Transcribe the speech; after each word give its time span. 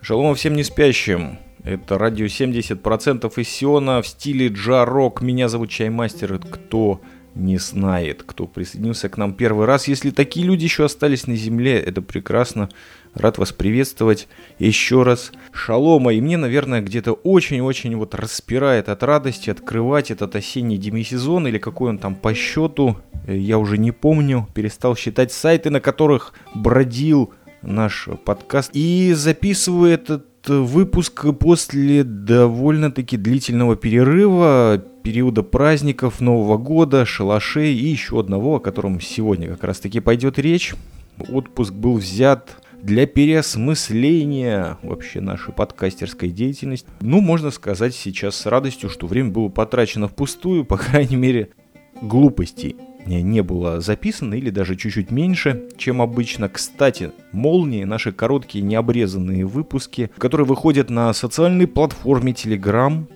Шалом 0.00 0.34
всем 0.34 0.54
не 0.54 0.62
спящим. 0.64 1.38
Это 1.62 1.98
радио 1.98 2.26
70% 2.26 3.32
из 3.36 3.48
Сиона 3.48 4.00
в 4.00 4.06
стиле 4.06 4.48
джа-рок. 4.48 5.20
Меня 5.20 5.48
зовут 5.48 5.70
Чаймастер. 5.70 6.38
Кто 6.38 7.00
не 7.34 7.58
знает, 7.58 8.22
кто 8.24 8.46
присоединился 8.46 9.08
к 9.08 9.16
нам 9.16 9.34
первый 9.34 9.66
раз. 9.66 9.88
Если 9.88 10.10
такие 10.10 10.46
люди 10.46 10.64
еще 10.64 10.86
остались 10.86 11.26
на 11.26 11.36
земле, 11.36 11.78
это 11.78 12.02
прекрасно. 12.02 12.68
Рад 13.14 13.38
вас 13.38 13.52
приветствовать 13.52 14.28
еще 14.58 15.02
раз. 15.02 15.32
Шалома. 15.52 16.14
И 16.14 16.20
мне, 16.20 16.36
наверное, 16.36 16.80
где-то 16.80 17.12
очень-очень 17.12 17.94
вот 17.96 18.14
распирает 18.14 18.88
от 18.88 19.02
радости 19.02 19.50
открывать 19.50 20.10
этот 20.10 20.34
осенний 20.36 20.78
демисезон 20.78 21.46
или 21.46 21.58
какой 21.58 21.90
он 21.90 21.98
там 21.98 22.14
по 22.14 22.34
счету. 22.34 22.96
Я 23.26 23.58
уже 23.58 23.78
не 23.78 23.92
помню. 23.92 24.48
Перестал 24.54 24.96
считать 24.96 25.32
сайты, 25.32 25.70
на 25.70 25.80
которых 25.80 26.32
бродил 26.54 27.32
наш 27.62 28.08
подкаст. 28.24 28.70
И 28.74 29.12
записываю 29.14 29.92
этот 29.92 30.26
выпуск 30.46 31.26
после 31.38 32.04
довольно-таки 32.04 33.16
длительного 33.16 33.76
перерыва, 33.76 34.82
периода 35.02 35.42
праздников, 35.42 36.20
Нового 36.20 36.56
года, 36.56 37.04
шалашей 37.04 37.74
и 37.74 37.86
еще 37.86 38.20
одного, 38.20 38.56
о 38.56 38.60
котором 38.60 39.00
сегодня 39.00 39.48
как 39.48 39.64
раз-таки 39.64 40.00
пойдет 40.00 40.38
речь. 40.38 40.74
Отпуск 41.30 41.72
был 41.72 41.96
взят 41.96 42.56
для 42.82 43.06
переосмысления 43.06 44.78
вообще 44.82 45.20
нашей 45.20 45.52
подкастерской 45.52 46.30
деятельности. 46.30 46.88
Ну, 47.00 47.20
можно 47.20 47.50
сказать 47.50 47.94
сейчас 47.94 48.36
с 48.36 48.46
радостью, 48.46 48.88
что 48.88 49.06
время 49.06 49.30
было 49.30 49.48
потрачено 49.48 50.08
впустую, 50.08 50.64
по 50.64 50.78
крайней 50.78 51.16
мере, 51.16 51.50
глупостей 52.00 52.76
не 53.06 53.42
было 53.42 53.80
записано 53.80 54.34
или 54.34 54.50
даже 54.50 54.76
чуть-чуть 54.76 55.10
меньше, 55.10 55.64
чем 55.76 56.02
обычно. 56.02 56.48
Кстати, 56.48 57.12
молнии, 57.32 57.84
наши 57.84 58.12
короткие 58.12 58.62
необрезанные 58.62 59.46
выпуски, 59.46 60.10
которые 60.18 60.46
выходят 60.46 60.90
на 60.90 61.12
социальной 61.12 61.66
платформе 61.66 62.32
Telegram, 62.32 63.06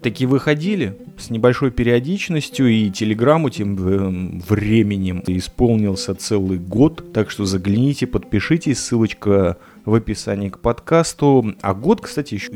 таки 0.00 0.26
выходили 0.26 0.96
с 1.18 1.30
небольшой 1.30 1.70
периодичностью, 1.70 2.68
и 2.68 2.90
Телеграмму 2.90 3.50
тем 3.50 3.76
э, 3.76 4.40
временем 4.48 5.22
исполнился 5.26 6.14
целый 6.14 6.58
год, 6.58 7.12
так 7.12 7.30
что 7.30 7.44
загляните, 7.44 8.06
подпишитесь, 8.06 8.78
ссылочка 8.78 9.58
в 9.84 9.94
описании 9.94 10.48
к 10.48 10.58
подкасту. 10.58 11.54
А 11.60 11.74
год, 11.74 12.00
кстати, 12.00 12.34
еще 12.34 12.50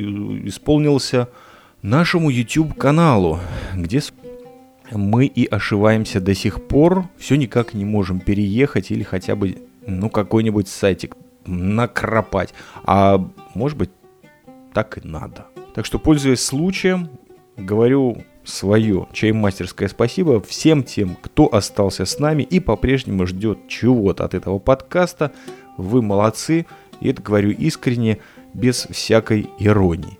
исполнился 0.48 1.28
нашему 1.82 2.30
YouTube-каналу, 2.30 3.40
где 3.74 4.00
мы 4.90 5.26
и 5.26 5.46
ошиваемся 5.46 6.20
до 6.20 6.34
сих 6.34 6.66
пор, 6.66 7.08
все 7.16 7.36
никак 7.36 7.74
не 7.74 7.84
можем 7.84 8.20
переехать 8.20 8.90
или 8.90 9.02
хотя 9.02 9.36
бы, 9.36 9.56
ну, 9.86 10.10
какой-нибудь 10.10 10.68
сайтик 10.68 11.16
накропать. 11.46 12.54
А 12.84 13.30
может 13.54 13.78
быть, 13.78 13.90
так 14.72 14.98
и 14.98 15.06
надо. 15.06 15.46
Так 15.74 15.86
что, 15.86 15.98
пользуясь 15.98 16.40
случаем, 16.40 17.08
говорю 17.56 18.18
свое 18.44 19.08
чаймастерское 19.12 19.88
спасибо 19.88 20.40
всем 20.42 20.82
тем, 20.82 21.16
кто 21.20 21.52
остался 21.52 22.04
с 22.04 22.18
нами 22.18 22.42
и 22.42 22.60
по-прежнему 22.60 23.26
ждет 23.26 23.68
чего-то 23.68 24.24
от 24.24 24.34
этого 24.34 24.58
подкаста. 24.58 25.32
Вы 25.78 26.02
молодцы, 26.02 26.66
и 27.00 27.08
это 27.08 27.22
говорю 27.22 27.50
искренне, 27.50 28.18
без 28.52 28.86
всякой 28.90 29.48
иронии. 29.58 30.18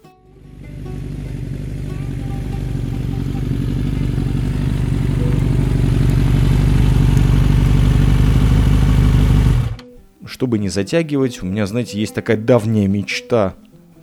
Чтобы 10.34 10.58
не 10.58 10.68
затягивать, 10.68 11.44
у 11.44 11.46
меня, 11.46 11.64
знаете, 11.64 11.96
есть 11.96 12.12
такая 12.12 12.36
давняя 12.36 12.88
мечта 12.88 13.54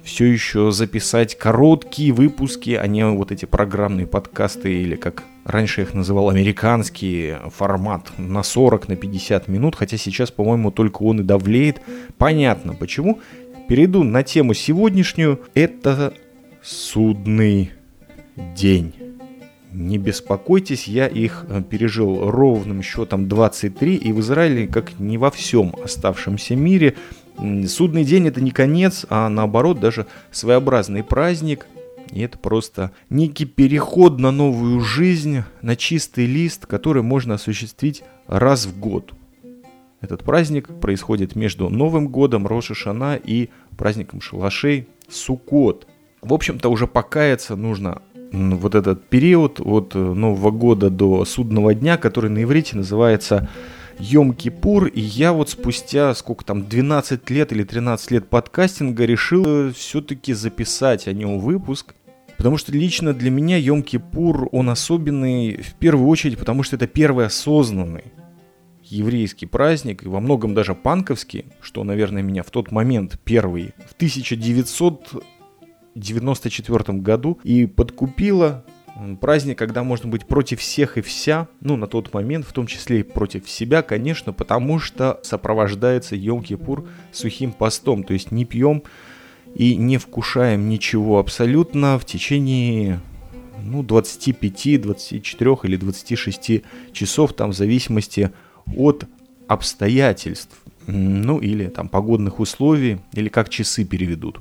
все 0.02 0.28
еще 0.28 0.72
записать 0.72 1.38
короткие 1.38 2.14
выпуски, 2.14 2.70
а 2.70 2.88
не 2.88 3.06
вот 3.06 3.34
эти 3.34 3.44
программные 3.44 4.08
подкасты 4.08 4.82
или 4.82 4.96
как 4.96 5.26
раньше 5.44 5.82
их 5.82 5.94
называл 5.94 6.30
американский 6.30 7.34
формат 7.54 8.18
на 8.18 8.44
40, 8.44 8.88
на 8.88 8.96
50 8.96 9.50
минут, 9.50 9.76
хотя 9.76 9.98
сейчас, 9.98 10.32
по-моему, 10.32 10.72
только 10.72 11.04
он 11.04 11.20
и 11.20 11.24
давлеет. 11.24 11.82
Понятно 12.18 12.76
почему. 12.76 13.20
Перейду 13.68 14.04
на 14.04 14.24
тему 14.24 14.54
сегодняшнюю. 14.54 15.42
Это 15.54 16.14
судный 16.64 17.72
день. 18.56 19.01
Не 19.72 19.98
беспокойтесь, 19.98 20.88
я 20.88 21.08
их 21.08 21.46
э, 21.48 21.62
пережил 21.62 22.30
ровным 22.30 22.82
счетом 22.82 23.30
23, 23.30 23.96
и 23.96 24.12
в 24.12 24.20
Израиле, 24.20 24.68
как 24.68 25.00
не 25.00 25.18
во 25.18 25.32
всем 25.32 25.74
оставшемся 25.82 26.56
мире, 26.56 26.96
судный 27.68 28.04
день 28.04 28.28
это 28.28 28.42
не 28.42 28.52
конец, 28.52 29.06
а 29.10 29.30
наоборот 29.30 29.80
даже 29.80 30.08
своеобразный 30.32 31.04
праздник, 31.04 31.68
и 32.12 32.20
это 32.20 32.38
просто 32.38 32.92
некий 33.10 33.46
переход 33.46 34.20
на 34.20 34.32
новую 34.32 34.82
жизнь, 34.82 35.44
на 35.62 35.78
чистый 35.78 36.26
лист, 36.26 36.66
который 36.66 37.02
можно 37.02 37.36
осуществить 37.36 38.04
раз 38.28 38.66
в 38.66 38.78
год. 38.78 39.14
Этот 40.02 40.24
праздник 40.24 40.68
происходит 40.82 41.36
между 41.36 41.70
Новым 41.70 42.10
годом, 42.10 42.48
Роша 42.48 42.74
Шана 42.74 43.16
и 43.16 43.50
праздником 43.78 44.20
шалашей 44.20 44.88
Суккот. 45.08 45.88
В 46.22 46.34
общем-то, 46.34 46.70
уже 46.70 46.88
покаяться 46.88 47.56
нужно 47.56 48.02
вот 48.32 48.76
этот 48.76 49.06
период 49.06 49.60
от 49.60 49.96
э, 49.96 50.00
Нового 50.00 50.52
года 50.52 50.90
до 50.90 51.26
судного 51.26 51.74
дня, 51.74 51.98
который 51.98 52.30
на 52.30 52.44
иврите 52.44 52.78
называется 52.78 53.50
Йом-Кипур, 54.00 54.90
и 54.90 55.02
я 55.02 55.34
вот 55.34 55.50
спустя 55.50 56.14
сколько 56.16 56.46
там, 56.46 56.68
12 56.68 57.30
лет 57.30 57.52
или 57.52 57.64
13 57.64 58.12
лет 58.12 58.30
подкастинга 58.30 59.06
решил 59.06 59.44
э, 59.46 59.72
все-таки 59.74 60.34
записать 60.34 61.08
о 61.08 61.14
нем 61.14 61.40
выпуск, 61.40 61.94
потому 62.38 62.58
что 62.58 62.72
лично 62.72 63.14
для 63.14 63.30
меня 63.30 63.60
Йом-Кипур, 63.60 64.48
он 64.52 64.70
особенный 64.70 65.58
в 65.58 65.74
первую 65.76 66.08
очередь, 66.08 66.40
потому 66.40 66.64
что 66.64 66.78
это 66.78 66.88
первый 66.88 67.26
осознанный 67.26 68.06
еврейский 68.84 69.46
праздник, 69.46 70.04
и 70.04 70.08
во 70.08 70.20
многом 70.20 70.54
даже 70.54 70.76
панковский, 70.76 71.46
что, 71.62 71.84
наверное, 71.84 72.24
меня 72.24 72.44
в 72.44 72.52
тот 72.52 72.72
момент 72.72 73.20
первый, 73.24 73.74
в 73.90 73.94
1900 73.96 75.24
94 75.96 77.00
году 77.00 77.40
и 77.44 77.66
подкупила 77.66 78.66
праздник, 79.20 79.58
когда 79.58 79.84
можно 79.84 80.10
быть 80.10 80.28
против 80.28 80.60
всех 80.60 80.98
и 80.98 81.02
вся, 81.02 81.48
ну, 81.60 81.76
на 81.76 81.88
тот 81.88 82.14
момент, 82.14 82.46
в 82.46 82.54
том 82.54 82.68
числе 82.68 83.00
и 83.00 83.04
против 83.04 83.50
себя, 83.50 83.82
конечно, 83.82 84.34
потому 84.34 84.80
что 84.80 85.20
сопровождается 85.24 86.16
Йом-Кипур 86.16 86.88
сухим 87.12 87.52
постом, 87.52 88.04
то 88.04 88.14
есть 88.14 88.32
не 88.32 88.46
пьем 88.46 88.84
и 89.56 89.76
не 89.76 89.98
вкушаем 89.98 90.70
ничего 90.70 91.20
абсолютно 91.20 92.00
в 92.00 92.06
течение 92.06 93.02
ну, 93.64 93.84
25, 93.84 94.82
24 94.82 95.58
или 95.64 95.76
26 95.78 96.62
часов, 96.94 97.34
там 97.34 97.52
в 97.52 97.56
зависимости 97.56 98.32
от 98.76 99.06
обстоятельств, 99.48 100.56
ну 100.88 101.40
или 101.40 101.68
там 101.68 101.90
погодных 101.90 102.40
условий, 102.40 103.00
или 103.14 103.30
как 103.30 103.50
часы 103.50 103.84
переведут. 103.84 104.40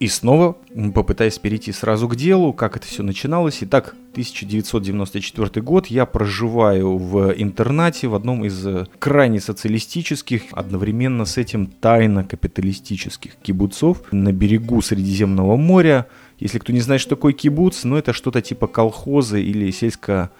И 0.00 0.08
снова 0.08 0.56
попытаясь 0.92 1.38
перейти 1.38 1.70
сразу 1.70 2.08
к 2.08 2.16
делу, 2.16 2.52
как 2.52 2.76
это 2.76 2.86
все 2.86 3.04
начиналось. 3.04 3.58
Итак, 3.60 3.94
1994 4.12 5.62
год, 5.62 5.86
я 5.86 6.04
проживаю 6.04 6.98
в 6.98 7.32
интернате 7.36 8.08
в 8.08 8.14
одном 8.16 8.44
из 8.44 8.66
э, 8.66 8.86
крайне 8.98 9.40
социалистических, 9.40 10.42
одновременно 10.50 11.24
с 11.24 11.38
этим 11.38 11.66
тайно 11.66 12.24
капиталистических 12.24 13.36
кибуцов 13.36 14.02
на 14.12 14.32
берегу 14.32 14.82
Средиземного 14.82 15.56
моря. 15.56 16.08
Если 16.40 16.58
кто 16.58 16.72
не 16.72 16.80
знает, 16.80 17.00
что 17.00 17.10
такое 17.10 17.32
кибуц, 17.32 17.84
ну 17.84 17.96
это 17.96 18.12
что-то 18.12 18.42
типа 18.42 18.66
колхоза 18.66 19.38
или 19.38 19.70
сельского 19.70 20.30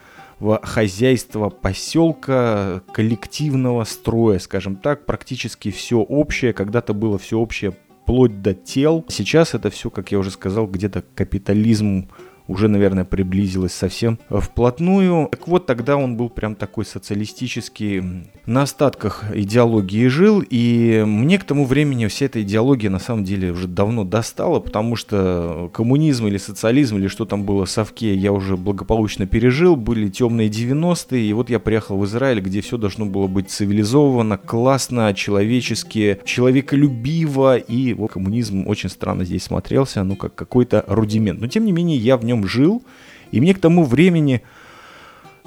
хозяйства 0.63 1.49
поселка, 1.49 2.81
коллективного 2.93 3.85
строя, 3.85 4.39
скажем 4.39 4.75
так, 4.75 5.05
практически 5.05 5.71
все 5.71 5.99
общее, 5.99 6.51
когда-то 6.51 6.93
было 6.93 7.17
все 7.17 7.39
общее 7.39 7.73
вплоть 8.05 8.43
до 8.43 8.53
тел. 8.53 9.03
Сейчас 9.07 9.55
это 9.55 9.71
все, 9.71 9.89
как 9.89 10.11
я 10.11 10.19
уже 10.19 10.29
сказал, 10.29 10.67
где-то 10.67 11.03
капитализм 11.15 12.07
уже, 12.47 12.67
наверное, 12.67 13.05
приблизилось 13.05 13.73
совсем 13.73 14.19
вплотную. 14.29 15.27
Так 15.31 15.47
вот, 15.47 15.65
тогда 15.65 15.97
он 15.97 16.17
был 16.17 16.29
прям 16.29 16.55
такой 16.55 16.85
социалистический, 16.85 18.25
на 18.45 18.61
остатках 18.61 19.25
идеологии 19.33 20.07
жил, 20.07 20.43
и 20.47 21.03
мне 21.05 21.39
к 21.39 21.43
тому 21.43 21.65
времени 21.65 22.05
вся 22.07 22.27
эта 22.27 22.41
идеология 22.43 22.89
на 22.89 22.99
самом 22.99 23.23
деле 23.23 23.51
уже 23.51 23.67
давно 23.67 24.03
достала, 24.03 24.59
потому 24.59 24.95
что 24.95 25.69
коммунизм 25.73 26.27
или 26.27 26.37
социализм, 26.37 26.97
или 26.97 27.07
что 27.07 27.25
там 27.25 27.43
было 27.43 27.65
совке, 27.65 28.13
я 28.13 28.31
уже 28.31 28.55
благополучно 28.55 29.25
пережил, 29.25 29.75
были 29.75 30.09
темные 30.09 30.49
90-е, 30.49 31.21
и 31.25 31.33
вот 31.33 31.49
я 31.49 31.59
приехал 31.59 31.97
в 31.97 32.05
Израиль, 32.05 32.39
где 32.39 32.61
все 32.61 32.77
должно 32.77 33.05
было 33.05 33.27
быть 33.27 33.49
цивилизованно, 33.49 34.37
классно, 34.37 35.13
человечески, 35.13 36.19
человеколюбиво, 36.23 37.57
и 37.57 37.93
вот 37.93 38.11
коммунизм 38.11 38.67
очень 38.67 38.89
странно 38.89 39.25
здесь 39.25 39.43
смотрелся, 39.43 40.03
ну 40.03 40.15
как 40.15 40.35
какой-то 40.35 40.83
рудимент. 40.87 41.41
Но 41.41 41.47
тем 41.47 41.65
не 41.65 41.71
менее 41.71 41.97
я 41.97 42.17
в 42.17 42.25
нем 42.25 42.34
жил, 42.43 42.83
и 43.31 43.39
мне 43.39 43.53
к 43.53 43.59
тому 43.59 43.83
времени 43.83 44.41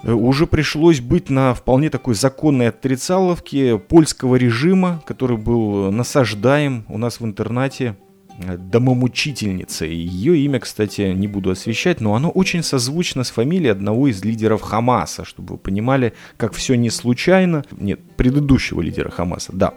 э, 0.03 0.13
уже 0.13 0.47
пришлось 0.47 1.01
быть 1.01 1.31
на 1.31 1.55
вполне 1.55 1.91
такой 1.91 2.15
законной 2.15 2.69
отрицаловке 2.69 3.79
польского 3.79 4.37
режима, 4.37 5.03
который 5.07 5.37
был 5.37 5.93
насаждаем 5.93 6.85
у 6.89 6.99
нас 6.99 7.21
в 7.21 7.25
интернате 7.25 7.97
э, 8.39 8.57
домомучительницей. 8.57 9.95
Ее 9.95 10.39
имя, 10.39 10.61
кстати, 10.61 11.13
не 11.13 11.29
буду 11.29 11.51
освещать, 11.51 12.01
но 12.01 12.15
оно 12.15 12.31
очень 12.31 12.63
созвучно 12.63 13.25
с 13.25 13.31
фамилией 13.31 13.71
одного 13.71 14.09
из 14.09 14.25
лидеров 14.25 14.63
Хамаса, 14.63 15.25
чтобы 15.25 15.55
вы 15.55 15.59
понимали, 15.59 16.15
как 16.37 16.53
все 16.53 16.75
не 16.75 16.91
случайно. 16.91 17.65
Нет, 17.71 18.01
предыдущего 18.17 18.81
лидера 18.81 19.11
Хамаса, 19.11 19.53
да. 19.53 19.75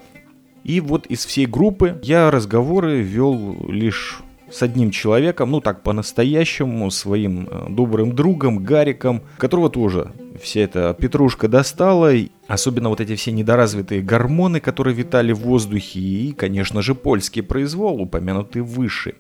И 0.63 0.79
вот 0.79 1.07
из 1.07 1.25
всей 1.25 1.47
группы 1.47 1.99
я 2.03 2.29
разговоры 2.29 3.01
вел 3.01 3.65
лишь 3.67 4.21
с 4.51 4.62
одним 4.62 4.92
человеком, 4.92 5.51
ну 5.51 5.62
так 5.62 5.83
по-настоящему, 5.83 6.92
своим 6.92 7.48
э, 7.50 7.68
добрым 7.69 8.13
другом 8.13 8.63
Гариком, 8.63 9.21
которого 9.38 9.69
тоже 9.69 10.12
вся 10.42 10.62
эта 10.62 10.94
петрушка 10.94 11.48
достала, 11.48 12.12
особенно 12.48 12.89
вот 12.89 13.01
эти 13.01 13.15
все 13.15 13.31
недоразвитые 13.31 14.01
гормоны, 14.01 14.59
которые 14.59 14.95
витали 14.95 15.31
в 15.31 15.39
воздухе, 15.39 16.00
и, 16.00 16.31
конечно 16.33 16.81
же, 16.81 16.95
польский 16.95 17.44
произвол, 17.44 18.01
упомянутый 18.01 18.62
выше. 18.62 19.15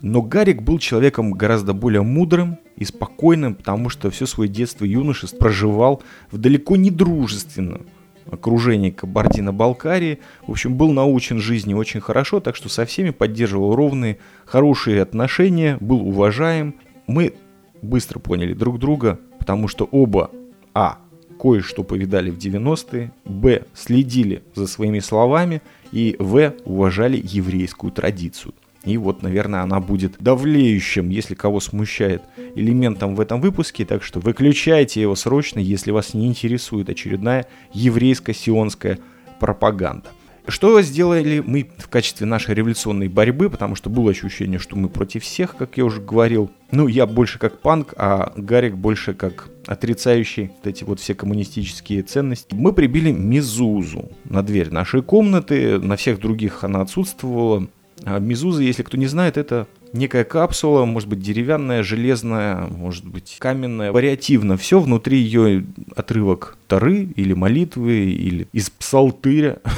Но 0.00 0.20
Гарик 0.20 0.60
был 0.60 0.78
человеком 0.78 1.32
гораздо 1.32 1.72
более 1.72 2.02
мудрым 2.02 2.58
и 2.76 2.84
спокойным, 2.84 3.54
потому 3.54 3.88
что 3.88 4.10
все 4.10 4.26
свое 4.26 4.50
детство 4.50 4.84
и 4.84 4.90
юношество 4.90 5.38
проживал 5.38 6.02
в 6.30 6.38
далеко 6.38 6.76
не 6.76 6.90
дружественном 6.90 7.86
окружении 8.30 8.90
Кабардино-Балкарии. 8.90 10.20
В 10.46 10.52
общем, 10.52 10.76
был 10.76 10.92
научен 10.92 11.38
жизни 11.38 11.74
очень 11.74 12.00
хорошо, 12.00 12.40
так 12.40 12.56
что 12.56 12.68
со 12.68 12.84
всеми 12.84 13.10
поддерживал 13.10 13.74
ровные, 13.74 14.18
хорошие 14.44 15.02
отношения, 15.02 15.78
был 15.80 16.06
уважаем. 16.06 16.74
Мы 17.06 17.34
быстро 17.82 18.18
поняли 18.18 18.54
друг 18.54 18.78
друга, 18.78 19.18
потому 19.38 19.68
что 19.68 19.84
оба, 19.90 20.30
а, 20.72 20.98
кое-что 21.38 21.84
повидали 21.84 22.30
в 22.30 22.38
90-е, 22.38 23.12
б, 23.24 23.64
следили 23.74 24.42
за 24.54 24.66
своими 24.66 25.00
словами, 25.00 25.62
и 25.92 26.16
в, 26.18 26.54
уважали 26.64 27.20
еврейскую 27.22 27.92
традицию. 27.92 28.54
И 28.84 28.98
вот, 28.98 29.22
наверное, 29.22 29.62
она 29.62 29.80
будет 29.80 30.16
давлеющим, 30.18 31.08
если 31.08 31.34
кого 31.34 31.60
смущает, 31.60 32.22
элементом 32.54 33.14
в 33.14 33.20
этом 33.20 33.40
выпуске. 33.40 33.84
Так 33.84 34.02
что 34.02 34.20
выключайте 34.20 35.00
его 35.00 35.14
срочно, 35.14 35.58
если 35.58 35.90
вас 35.90 36.14
не 36.14 36.26
интересует 36.26 36.88
очередная 36.90 37.46
еврейско-сионская 37.72 38.98
пропаганда. 39.40 40.10
Что 40.46 40.82
сделали 40.82 41.42
мы 41.44 41.70
в 41.78 41.88
качестве 41.88 42.26
нашей 42.26 42.54
революционной 42.54 43.08
борьбы, 43.08 43.48
потому 43.48 43.76
что 43.76 43.88
было 43.88 44.10
ощущение, 44.10 44.58
что 44.58 44.76
мы 44.76 44.90
против 44.90 45.22
всех, 45.22 45.56
как 45.56 45.78
я 45.78 45.86
уже 45.86 46.02
говорил. 46.02 46.50
Ну, 46.70 46.86
я 46.86 47.06
больше 47.06 47.38
как 47.38 47.62
панк, 47.62 47.94
а 47.96 48.30
Гарик 48.36 48.74
больше 48.74 49.14
как 49.14 49.48
отрицающий 49.66 50.50
вот 50.56 50.66
эти 50.66 50.84
вот 50.84 51.00
все 51.00 51.14
коммунистические 51.14 52.02
ценности. 52.02 52.54
Мы 52.54 52.74
прибили 52.74 53.10
Мизузу 53.10 54.10
на 54.24 54.42
дверь 54.42 54.70
нашей 54.70 55.02
комнаты, 55.02 55.78
на 55.78 55.96
всех 55.96 56.20
других 56.20 56.62
она 56.62 56.82
отсутствовала. 56.82 57.66
А 58.04 58.18
Мизуза, 58.18 58.62
если 58.62 58.82
кто 58.82 58.96
не 58.96 59.06
знает, 59.06 59.36
это 59.36 59.66
некая 59.92 60.24
капсула, 60.24 60.84
может 60.84 61.08
быть 61.08 61.20
деревянная, 61.20 61.82
железная, 61.82 62.66
может 62.66 63.06
быть 63.06 63.36
каменная, 63.38 63.92
вариативно. 63.92 64.56
Все 64.56 64.78
внутри 64.78 65.18
ее 65.18 65.64
отрывок 65.96 66.58
Тары 66.68 67.08
или 67.16 67.32
молитвы, 67.32 68.10
или 68.10 68.48
из 68.52 68.70
псалтыря. 68.70 69.58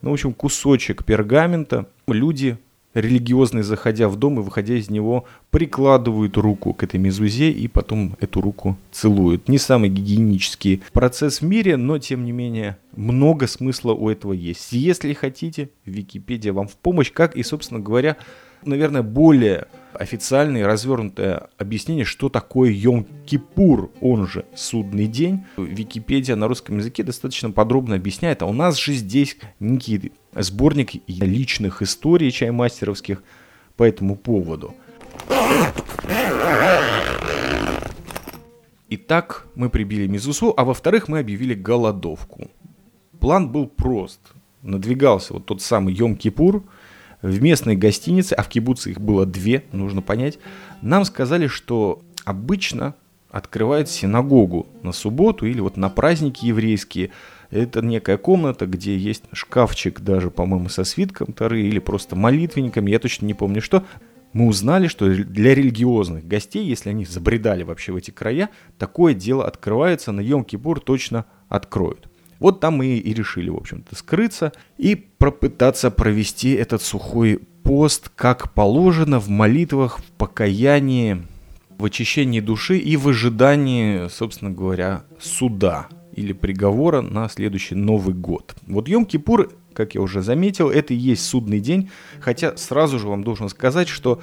Ну, 0.00 0.10
в 0.10 0.14
общем, 0.14 0.32
кусочек 0.34 1.04
пергамента. 1.04 1.86
Люди 2.08 2.58
религиозные, 2.94 3.62
заходя 3.62 4.08
в 4.08 4.16
дом 4.16 4.40
и 4.40 4.42
выходя 4.42 4.74
из 4.74 4.90
него, 4.90 5.24
прикладывают 5.50 6.36
руку 6.36 6.74
к 6.74 6.82
этой 6.82 6.98
мезузе 6.98 7.50
и 7.50 7.68
потом 7.68 8.16
эту 8.20 8.40
руку 8.40 8.76
целуют. 8.90 9.48
Не 9.48 9.58
самый 9.58 9.88
гигиенический 9.88 10.82
процесс 10.92 11.40
в 11.40 11.44
мире, 11.44 11.76
но 11.76 11.98
тем 11.98 12.24
не 12.24 12.32
менее 12.32 12.78
много 12.96 13.46
смысла 13.46 13.92
у 13.92 14.08
этого 14.08 14.32
есть. 14.32 14.72
Если 14.72 15.12
хотите, 15.12 15.70
Википедия 15.84 16.52
вам 16.52 16.68
в 16.68 16.76
помощь, 16.76 17.12
как 17.12 17.36
и, 17.36 17.42
собственно 17.42 17.80
говоря, 17.80 18.16
наверное, 18.64 19.02
более 19.02 19.66
официальное 19.94 20.66
развернутое 20.66 21.48
объяснение, 21.58 22.04
что 22.04 22.28
такое 22.28 22.72
Йом-Кипур, 22.72 23.90
он 24.00 24.26
же 24.26 24.44
судный 24.54 25.06
день. 25.06 25.44
Википедия 25.56 26.36
на 26.36 26.48
русском 26.48 26.78
языке 26.78 27.02
достаточно 27.02 27.50
подробно 27.50 27.96
объясняет, 27.96 28.42
а 28.42 28.46
у 28.46 28.52
нас 28.52 28.78
же 28.78 28.92
здесь 28.94 29.36
некий 29.60 30.12
сборник 30.34 31.02
личных 31.06 31.82
историй 31.82 32.30
чаймастеровских 32.30 33.22
по 33.76 33.84
этому 33.84 34.16
поводу. 34.16 34.74
Итак, 38.88 39.46
мы 39.54 39.70
прибили 39.70 40.06
Мизусу, 40.06 40.52
а 40.56 40.64
во-вторых, 40.64 41.08
мы 41.08 41.18
объявили 41.20 41.54
голодовку. 41.54 42.50
План 43.20 43.50
был 43.50 43.66
прост. 43.66 44.20
Надвигался 44.62 45.34
вот 45.34 45.46
тот 45.46 45.62
самый 45.62 45.94
Йом-Кипур– 45.94 46.62
в 47.22 47.40
местной 47.40 47.76
гостинице, 47.76 48.34
а 48.34 48.42
в 48.42 48.48
кибуце 48.48 48.90
их 48.90 49.00
было 49.00 49.24
две, 49.24 49.64
нужно 49.72 50.02
понять, 50.02 50.38
нам 50.82 51.04
сказали, 51.04 51.46
что 51.46 52.02
обычно 52.24 52.94
открывают 53.30 53.88
синагогу 53.88 54.66
на 54.82 54.92
субботу 54.92 55.46
или 55.46 55.60
вот 55.60 55.76
на 55.76 55.88
праздники 55.88 56.44
еврейские. 56.44 57.10
Это 57.52 57.82
некая 57.82 58.16
комната, 58.16 58.66
где 58.66 58.96
есть 58.96 59.24
шкафчик 59.32 60.00
даже, 60.00 60.30
по-моему, 60.30 60.70
со 60.70 60.84
свитком 60.84 61.34
Тары 61.34 61.60
или 61.60 61.80
просто 61.80 62.16
молитвенником, 62.16 62.86
я 62.86 62.98
точно 62.98 63.26
не 63.26 63.34
помню 63.34 63.60
что. 63.60 63.84
Мы 64.32 64.46
узнали, 64.46 64.86
что 64.86 65.06
для 65.06 65.54
религиозных 65.54 66.26
гостей, 66.26 66.64
если 66.64 66.88
они 66.88 67.04
забредали 67.04 67.62
вообще 67.62 67.92
в 67.92 67.96
эти 67.96 68.10
края, 68.10 68.48
такое 68.78 69.12
дело 69.12 69.46
открывается, 69.46 70.12
на 70.12 70.22
Йом-Кипур 70.22 70.80
точно 70.80 71.26
откроют. 71.50 72.08
Вот 72.38 72.60
там 72.60 72.78
мы 72.78 72.86
и 72.86 73.12
решили, 73.12 73.50
в 73.50 73.56
общем-то, 73.56 73.94
скрыться 73.96 74.54
и 74.78 74.94
пропытаться 74.94 75.90
провести 75.90 76.52
этот 76.52 76.80
сухой 76.80 77.38
пост, 77.62 78.08
как 78.16 78.54
положено, 78.54 79.20
в 79.20 79.28
молитвах, 79.28 79.98
в 79.98 80.04
покаянии, 80.12 81.22
в 81.68 81.84
очищении 81.84 82.40
души 82.40 82.78
и 82.78 82.96
в 82.96 83.08
ожидании, 83.08 84.08
собственно 84.08 84.50
говоря, 84.50 85.04
суда 85.20 85.88
или 86.12 86.32
приговора 86.32 87.00
на 87.00 87.28
следующий 87.28 87.74
Новый 87.74 88.14
год. 88.14 88.54
Вот 88.66 88.88
Йом-Кипур, 88.88 89.52
как 89.74 89.94
я 89.94 90.00
уже 90.00 90.22
заметил, 90.22 90.70
это 90.70 90.94
и 90.94 90.96
есть 90.96 91.24
судный 91.24 91.60
день, 91.60 91.90
хотя 92.20 92.56
сразу 92.56 92.98
же 92.98 93.08
вам 93.08 93.24
должен 93.24 93.48
сказать, 93.48 93.88
что 93.88 94.20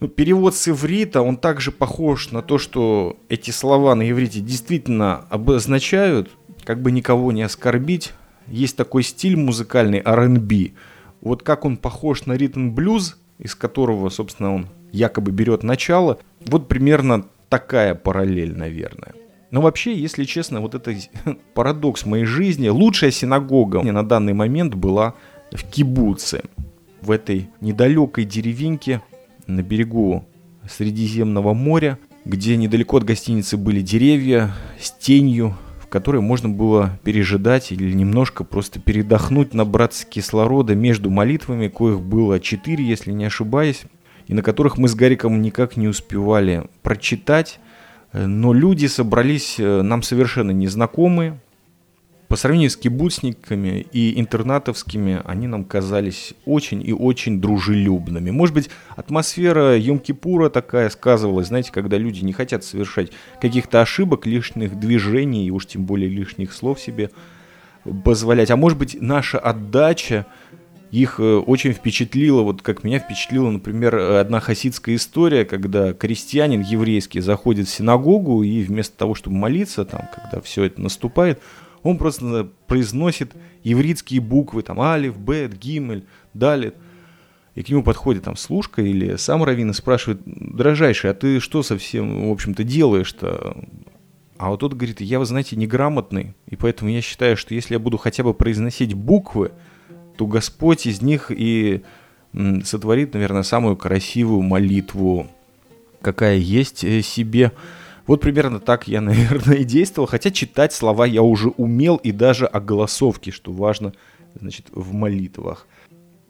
ну, 0.00 0.08
перевод 0.08 0.54
с 0.54 0.68
иврита, 0.68 1.20
он 1.20 1.36
также 1.36 1.72
похож 1.72 2.30
на 2.30 2.40
то, 2.40 2.58
что 2.58 3.18
эти 3.28 3.50
слова 3.50 3.94
на 3.94 4.10
иврите 4.10 4.40
действительно 4.40 5.26
обозначают, 5.28 6.30
как 6.64 6.80
бы 6.80 6.90
никого 6.90 7.32
не 7.32 7.42
оскорбить, 7.42 8.12
есть 8.46 8.76
такой 8.76 9.02
стиль 9.02 9.36
музыкальный 9.36 10.00
R&B. 10.04 10.72
Вот 11.20 11.42
как 11.42 11.64
он 11.66 11.76
похож 11.76 12.24
на 12.24 12.32
ритм 12.32 12.70
блюз, 12.70 13.18
из 13.38 13.54
которого, 13.54 14.08
собственно, 14.08 14.54
он 14.54 14.68
якобы 14.90 15.32
берет 15.32 15.62
начало, 15.62 16.18
вот 16.46 16.68
примерно 16.68 17.26
такая 17.50 17.94
параллель, 17.94 18.56
наверное. 18.56 19.14
Но 19.50 19.60
вообще, 19.60 19.94
если 19.94 20.24
честно, 20.24 20.60
вот 20.60 20.74
это 20.74 20.94
парадокс 21.54 22.06
моей 22.06 22.24
жизни. 22.24 22.68
Лучшая 22.68 23.10
синагога 23.10 23.82
мне 23.82 23.92
на 23.92 24.06
данный 24.06 24.32
момент 24.32 24.74
была 24.74 25.14
в 25.52 25.64
Кибуце, 25.64 26.42
в 27.00 27.10
этой 27.10 27.48
недалекой 27.60 28.24
деревеньке 28.24 29.02
на 29.46 29.62
берегу 29.62 30.24
Средиземного 30.70 31.54
моря, 31.54 31.98
где 32.24 32.56
недалеко 32.56 32.98
от 32.98 33.04
гостиницы 33.04 33.56
были 33.56 33.80
деревья 33.80 34.54
с 34.78 34.92
тенью, 34.92 35.56
которой 35.90 36.22
можно 36.22 36.48
было 36.48 36.98
пережидать 37.02 37.72
или 37.72 37.92
немножко 37.92 38.44
просто 38.44 38.78
передохнуть, 38.78 39.52
набраться 39.52 40.06
кислорода 40.06 40.74
между 40.74 41.10
молитвами, 41.10 41.68
коих 41.68 42.00
было 42.00 42.40
четыре, 42.40 42.84
если 42.84 43.10
не 43.10 43.24
ошибаюсь, 43.24 43.82
и 44.28 44.32
на 44.32 44.42
которых 44.42 44.78
мы 44.78 44.88
с 44.88 44.94
Гариком 44.94 45.42
никак 45.42 45.76
не 45.76 45.88
успевали 45.88 46.68
прочитать. 46.82 47.58
Но 48.12 48.52
люди 48.52 48.86
собрались 48.86 49.56
э, 49.58 49.82
нам 49.82 50.02
совершенно 50.02 50.50
незнакомые, 50.50 51.40
по 52.30 52.36
сравнению 52.36 52.70
с 52.70 52.76
кибуцниками 52.76 53.84
и 53.90 54.20
интернатовскими, 54.20 55.20
они 55.24 55.48
нам 55.48 55.64
казались 55.64 56.34
очень 56.44 56.80
и 56.80 56.92
очень 56.92 57.40
дружелюбными. 57.40 58.30
Может 58.30 58.54
быть, 58.54 58.70
атмосфера 58.94 59.76
Йом-Кипура 59.76 60.48
такая 60.48 60.90
сказывалась, 60.90 61.48
знаете, 61.48 61.72
когда 61.72 61.98
люди 61.98 62.24
не 62.24 62.32
хотят 62.32 62.62
совершать 62.62 63.10
каких-то 63.40 63.80
ошибок, 63.80 64.26
лишних 64.26 64.78
движений, 64.78 65.48
и 65.48 65.50
уж 65.50 65.66
тем 65.66 65.86
более 65.86 66.08
лишних 66.08 66.52
слов 66.52 66.78
себе 66.78 67.10
позволять. 68.04 68.52
А 68.52 68.56
может 68.56 68.78
быть, 68.78 68.96
наша 69.00 69.40
отдача 69.40 70.24
их 70.90 71.20
э, 71.20 71.36
очень 71.36 71.72
впечатлила, 71.72 72.42
вот 72.42 72.62
как 72.62 72.82
меня 72.82 72.98
впечатлила, 72.98 73.50
например, 73.50 73.94
одна 73.94 74.40
хасидская 74.40 74.96
история, 74.96 75.44
когда 75.44 75.92
крестьянин 75.92 76.62
еврейский 76.62 77.20
заходит 77.20 77.68
в 77.68 77.70
синагогу 77.70 78.42
и 78.42 78.62
вместо 78.62 78.96
того, 78.96 79.14
чтобы 79.14 79.36
молиться, 79.36 79.84
там, 79.84 80.08
когда 80.14 80.40
все 80.40 80.64
это 80.64 80.80
наступает, 80.80 81.40
он 81.82 81.96
просто 81.96 82.48
произносит 82.66 83.32
еврейские 83.62 84.20
буквы, 84.20 84.62
там, 84.62 84.80
алиф, 84.80 85.16
бет, 85.16 85.56
гимель, 85.56 86.04
далит. 86.34 86.74
И 87.54 87.62
к 87.62 87.68
нему 87.68 87.82
подходит 87.82 88.24
там 88.24 88.36
служка 88.36 88.82
или 88.82 89.16
сам 89.16 89.42
Равин 89.44 89.70
и 89.70 89.74
спрашивает, 89.74 90.20
дорожайший, 90.24 91.10
а 91.10 91.14
ты 91.14 91.40
что 91.40 91.62
совсем, 91.62 92.28
в 92.28 92.32
общем-то, 92.32 92.64
делаешь-то? 92.64 93.56
А 94.38 94.50
вот 94.50 94.60
тот 94.60 94.74
говорит, 94.74 95.00
я, 95.00 95.18
вы 95.18 95.26
знаете, 95.26 95.56
неграмотный, 95.56 96.34
и 96.46 96.56
поэтому 96.56 96.90
я 96.90 97.00
считаю, 97.02 97.36
что 97.36 97.54
если 97.54 97.74
я 97.74 97.78
буду 97.78 97.98
хотя 97.98 98.22
бы 98.22 98.32
произносить 98.34 98.94
буквы, 98.94 99.52
то 100.20 100.26
Господь 100.26 100.84
из 100.84 101.00
них 101.00 101.30
и 101.30 101.80
сотворит, 102.62 103.14
наверное, 103.14 103.42
самую 103.42 103.74
красивую 103.74 104.42
молитву, 104.42 105.28
какая 106.02 106.36
есть 106.36 106.84
э, 106.84 107.00
себе. 107.00 107.52
Вот 108.06 108.20
примерно 108.20 108.60
так 108.60 108.86
я, 108.86 109.00
наверное, 109.00 109.56
и 109.56 109.64
действовал, 109.64 110.06
хотя 110.06 110.30
читать 110.30 110.74
слова 110.74 111.06
я 111.06 111.22
уже 111.22 111.48
умел, 111.48 111.96
и 111.96 112.12
даже 112.12 112.44
о 112.44 112.60
голосовке, 112.60 113.30
что 113.30 113.50
важно, 113.50 113.94
значит, 114.38 114.66
в 114.72 114.92
молитвах. 114.92 115.66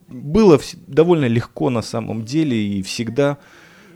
Было 0.06 0.60
довольно 0.86 1.24
легко 1.24 1.68
на 1.68 1.82
самом 1.82 2.24
деле, 2.24 2.56
и 2.56 2.82
всегда 2.82 3.38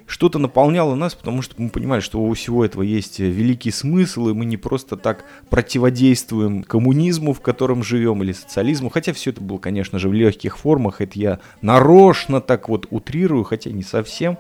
что-то 0.07 0.39
наполняло 0.39 0.95
нас, 0.95 1.15
потому 1.15 1.41
что 1.41 1.55
мы 1.59 1.71
понимали, 1.71 2.01
что 2.01 2.21
у 2.21 2.33
всего 2.35 2.65
этого 2.65 2.83
есть 2.83 3.21
великий 3.21 3.71
смысл, 3.71 4.29
и 4.29 4.35
мы 4.35 4.45
не 4.45 4.57
просто 4.57 4.97
так 4.97 5.25
противодействуем 5.49 6.63
коммунизму, 6.63 7.33
в 7.33 7.41
котором 7.41 7.83
живем, 7.83 8.23
или 8.23 8.33
социализму, 8.33 8.91
хотя 8.91 9.13
все 9.13 9.31
это 9.31 9.41
было, 9.41 9.59
конечно 9.59 9.99
же, 9.99 10.09
в 10.09 10.13
легких 10.13 10.59
формах, 10.59 11.01
это 11.01 11.19
я 11.19 11.41
нарочно 11.63 12.41
так 12.41 12.69
вот 12.69 12.87
утрирую, 12.91 13.45
хотя 13.45 13.71
не 13.71 13.83
совсем. 13.83 14.39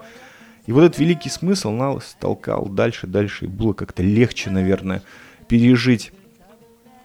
И 0.66 0.73
вот 0.73 0.83
этот 0.83 0.99
великий 0.99 1.30
смысл 1.30 1.71
нас 1.71 2.16
толкал 2.18 2.66
дальше, 2.66 3.06
дальше, 3.06 3.47
и 3.47 3.49
было 3.49 3.73
как-то 3.73 4.02
легче, 4.02 4.50
наверное, 4.50 5.02
пережить 5.49 6.12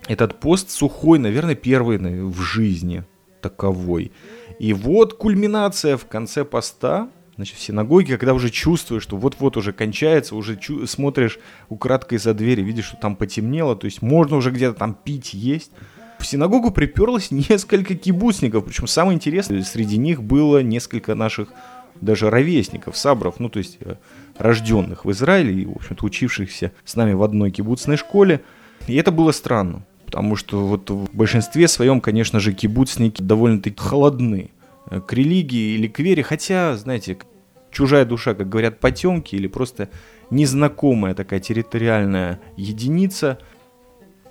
этот 0.07 0.39
пост 0.39 0.69
сухой, 0.69 1.19
наверное, 1.19 1.55
первый 1.55 1.97
в 1.97 2.41
жизни 2.41 3.03
таковой. 3.41 4.11
И 4.59 4.73
вот 4.73 5.13
кульминация 5.13 5.97
в 5.97 6.05
конце 6.05 6.43
поста, 6.43 7.09
значит, 7.39 7.55
в 7.55 7.61
синагоге, 7.61 8.17
когда 8.17 8.33
уже 8.33 8.49
чувствуешь, 8.49 9.03
что 9.03 9.15
вот-вот 9.15 9.55
уже 9.55 9.71
кончается, 9.71 10.35
уже 10.35 10.57
чу- 10.57 10.85
смотришь 10.85 11.39
украдкой 11.69 12.17
за 12.17 12.33
дверь 12.33 12.59
и 12.59 12.63
видишь, 12.63 12.87
что 12.87 12.97
там 12.97 13.15
потемнело, 13.15 13.77
то 13.77 13.85
есть 13.85 14.01
можно 14.01 14.35
уже 14.35 14.51
где-то 14.51 14.77
там 14.77 14.93
пить, 14.93 15.33
есть. 15.33 15.71
В 16.19 16.27
синагогу 16.27 16.71
приперлось 16.71 17.31
несколько 17.49 17.95
кибуцников, 17.95 18.65
причем 18.65 18.87
самое 18.87 19.15
интересное, 19.15 19.63
среди 19.63 19.97
них 19.97 20.21
было 20.21 20.61
несколько 20.61 21.15
наших 21.15 21.53
даже 22.01 22.29
ровесников, 22.29 22.97
сабров, 22.97 23.35
ну 23.39 23.47
то 23.47 23.59
есть 23.59 23.77
э, 23.79 23.95
рожденных 24.37 25.05
в 25.05 25.11
Израиле 25.11 25.61
и, 25.61 25.65
в 25.65 25.77
общем-то, 25.77 26.05
учившихся 26.05 26.73
с 26.83 26.97
нами 26.97 27.13
в 27.13 27.23
одной 27.23 27.51
кибуцной 27.51 27.95
школе. 27.95 28.41
И 28.87 28.95
это 28.95 29.11
было 29.11 29.31
странно, 29.31 29.85
потому 30.05 30.35
что 30.35 30.67
вот 30.67 30.89
в 30.89 31.07
большинстве 31.15 31.69
своем, 31.69 32.01
конечно 32.01 32.41
же, 32.41 32.51
кибуцники 32.51 33.21
довольно-таки 33.21 33.79
холодны 33.79 34.51
к 34.89 35.13
религии 35.13 35.75
или 35.75 35.87
к 35.87 35.99
вере, 35.99 36.23
хотя, 36.23 36.75
знаете, 36.75 37.17
чужая 37.71 38.05
душа, 38.05 38.33
как 38.33 38.49
говорят 38.49 38.79
потемки, 38.79 39.35
или 39.35 39.47
просто 39.47 39.89
незнакомая 40.29 41.13
такая 41.13 41.39
территориальная 41.39 42.39
единица. 42.57 43.39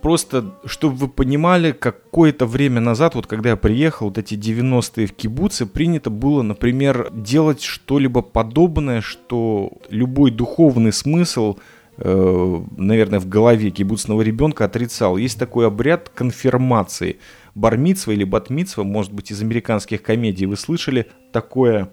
Просто, 0.03 0.55
чтобы 0.65 0.95
вы 0.95 1.09
понимали, 1.09 1.73
какое-то 1.73 2.47
время 2.47 2.81
назад, 2.81 3.17
вот 3.17 3.27
когда 3.27 3.51
я 3.51 3.57
приехал, 3.57 4.07
вот 4.07 4.19
эти 4.19 4.35
90-е 4.35 5.07
в 5.07 5.13
кибуце, 5.13 5.67
принято 5.67 6.09
было, 6.09 6.43
например, 6.43 7.11
делать 7.13 7.63
что-либо 7.63 8.23
подобное, 8.23 9.01
что 9.01 9.73
любой 9.91 10.31
духовный 10.31 10.93
смысл, 10.93 11.57
э, 11.57 11.78
наверное, 12.05 13.21
в 13.21 13.29
голове 13.29 13.71
кибуцного 13.71 14.23
ребенка 14.23 14.65
отрицал. 14.65 15.17
Есть 15.17 15.39
такой 15.39 15.67
обряд 15.67 16.09
конфирмации. 16.09 17.19
Бармитсва 17.55 18.13
или 18.13 18.25
батмитсва, 18.25 18.85
может 18.85 19.13
быть, 19.13 19.33
из 19.33 19.43
американских 19.43 20.03
комедий 20.03 20.47
вы 20.47 20.57
слышали 20.57 21.09
такое 21.33 21.91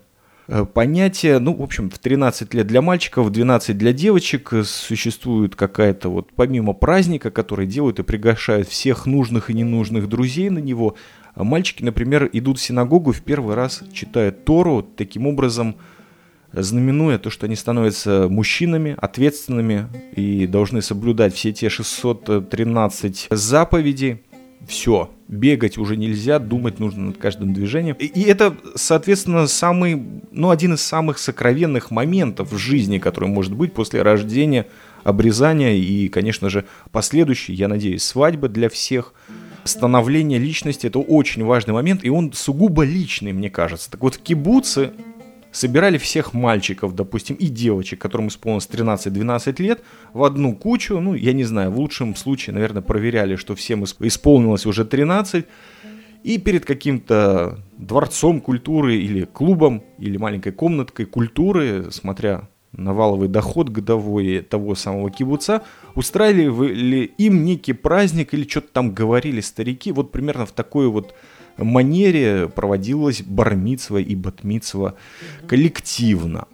Э, 0.47 0.65
понятие, 0.65 1.39
ну, 1.39 1.55
в 1.55 1.62
общем, 1.62 1.89
в 1.89 1.97
13 1.97 2.53
лет 2.53 2.67
для 2.67 2.81
мальчиков, 2.81 3.25
в 3.25 3.29
12 3.31 3.77
для 3.77 3.93
девочек 3.93 4.53
э, 4.53 4.63
существует 4.63 5.55
какая-то 5.55 6.09
вот, 6.09 6.29
помимо 6.35 6.74
праздника, 6.74 7.31
который 7.31 7.65
делают 7.65 8.00
и 8.00 8.03
приглашают 8.03 8.67
всех 8.67 9.07
нужных 9.07 9.50
и 9.50 9.53
ненужных 9.53 10.07
друзей 10.07 10.50
на 10.50 10.59
него, 10.59 10.95
мальчики, 11.35 11.83
например, 11.83 12.29
идут 12.31 12.59
в 12.59 12.62
синагогу 12.62 13.12
в 13.12 13.21
первый 13.21 13.55
раз 13.55 13.83
читают 13.91 14.45
Тору, 14.45 14.83
таким 14.83 15.25
образом 15.25 15.77
знаменуя 16.55 17.17
то, 17.17 17.29
что 17.29 17.45
они 17.45 17.55
становятся 17.55 18.27
мужчинами, 18.29 18.95
ответственными 19.00 19.88
и 20.15 20.47
должны 20.47 20.81
соблюдать 20.81 21.33
все 21.33 21.51
те 21.51 21.69
613 21.69 23.27
заповедей, 23.29 24.21
все, 24.67 25.12
бегать 25.27 25.77
уже 25.77 25.95
нельзя, 25.97 26.39
думать 26.39 26.79
нужно 26.79 27.07
над 27.07 27.17
каждым 27.17 27.53
движением. 27.53 27.95
И, 28.00 28.21
это, 28.21 28.55
соответственно, 28.75 29.47
самый, 29.47 30.01
ну, 30.31 30.50
один 30.50 30.74
из 30.74 30.81
самых 30.81 31.17
сокровенных 31.17 31.91
моментов 31.91 32.51
в 32.51 32.57
жизни, 32.57 32.97
который 32.97 33.29
может 33.29 33.53
быть 33.53 33.74
после 33.74 34.01
рождения, 34.01 34.67
обрезания 35.03 35.74
и, 35.74 36.07
конечно 36.09 36.50
же, 36.50 36.65
последующей, 36.91 37.53
я 37.53 37.67
надеюсь, 37.67 38.03
свадьбы 38.03 38.50
для 38.50 38.69
всех. 38.69 39.13
Становление 39.63 40.39
личности– 40.39 40.88
это 40.88 41.00
очень 41.00 41.43
важный 41.43 41.74
момент, 41.74 42.03
и 42.03 42.09
он 42.09 42.33
сугубо 42.33 42.83
личный, 42.83 43.33
мне 43.33 43.50
кажется. 43.50 43.89
Так 43.91 44.01
вот, 44.01 44.15
в 44.15 44.19
кибуце 44.19 44.93
собирали 45.55 45.97
всех 45.97 46.33
мальчиков, 46.33 46.95
допустим, 46.95 47.38
и 47.38 47.47
девочек, 47.47 48.00
которым 48.00 48.27
исполнилось 48.27 48.67
13-12 48.69 49.62
лет, 49.62 49.83
в 50.13 50.24
одну 50.24 50.53
кучу, 50.53 51.00
ну, 51.00 51.13
я 51.13 51.31
не 51.31 51.45
знаю, 51.45 51.71
в 51.71 51.79
лучшем 51.79 52.15
случае, 52.15 52.53
наверное, 52.53 52.81
проверяли, 52.81 53.38
что 53.38 53.55
всем 53.55 53.85
исполнилось 53.85 54.65
уже 54.65 54.83
13, 54.83 55.45
и 56.24 56.38
перед 56.39 56.65
каким-то 56.65 57.59
дворцом 57.77 58.41
культуры 58.41 58.97
или 58.97 59.24
клубом, 59.25 59.83
или 59.97 60.17
маленькой 60.17 60.51
комнаткой 60.51 61.05
культуры, 61.05 61.89
смотря 61.91 62.50
на 62.74 62.93
валовый 62.93 63.29
доход 63.29 63.69
годовой 63.69 64.41
того 64.41 64.75
самого 64.75 65.09
кибуца, 65.09 65.63
устраивали 65.93 67.12
им 67.17 67.45
некий 67.45 67.74
праздник 67.74 68.33
или 68.33 68.45
что-то 68.45 68.67
там 68.74 68.93
говорили 68.93 69.39
старики, 69.39 69.93
вот 69.93 70.12
примерно 70.12 70.45
в 70.45 70.51
такой 70.51 70.89
вот 70.89 71.13
манере 71.63 72.47
проводилась 72.47 73.21
бармитсва 73.21 73.97
и 73.97 74.15
батмитсва 74.15 74.95
коллективно. 75.47 76.47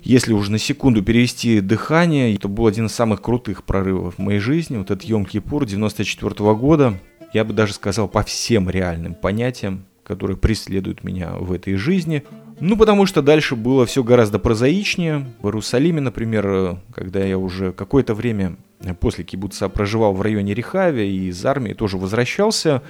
Если 0.00 0.32
уже 0.32 0.50
на 0.50 0.58
секунду 0.58 1.02
перевести 1.02 1.60
дыхание, 1.60 2.34
это 2.34 2.48
был 2.48 2.66
один 2.66 2.86
из 2.86 2.92
самых 2.92 3.22
крутых 3.22 3.62
прорывов 3.62 4.16
в 4.16 4.18
моей 4.18 4.40
жизни. 4.40 4.76
Вот 4.76 4.90
этот 4.90 5.04
Йом-Кипур 5.04 5.64
94 5.64 6.32
-го 6.34 6.56
года, 6.56 6.98
я 7.32 7.44
бы 7.44 7.52
даже 7.52 7.72
сказал, 7.72 8.08
по 8.08 8.24
всем 8.24 8.68
реальным 8.68 9.14
понятиям, 9.14 9.84
которые 10.02 10.36
преследуют 10.36 11.04
меня 11.04 11.34
в 11.34 11.52
этой 11.52 11.76
жизни. 11.76 12.24
Ну, 12.58 12.76
потому 12.76 13.06
что 13.06 13.22
дальше 13.22 13.54
было 13.54 13.86
все 13.86 14.02
гораздо 14.02 14.40
прозаичнее. 14.40 15.26
В 15.40 15.46
Иерусалиме, 15.46 16.00
например, 16.00 16.78
когда 16.94 17.24
я 17.24 17.38
уже 17.38 17.72
какое-то 17.72 18.14
время 18.14 18.56
после 19.00 19.24
кибуца 19.24 19.68
проживал 19.68 20.14
в 20.14 20.22
районе 20.22 20.52
Рехавия 20.54 21.06
и 21.06 21.28
из 21.28 21.44
армии 21.46 21.74
тоже 21.74 21.96
возвращался, 21.96 22.82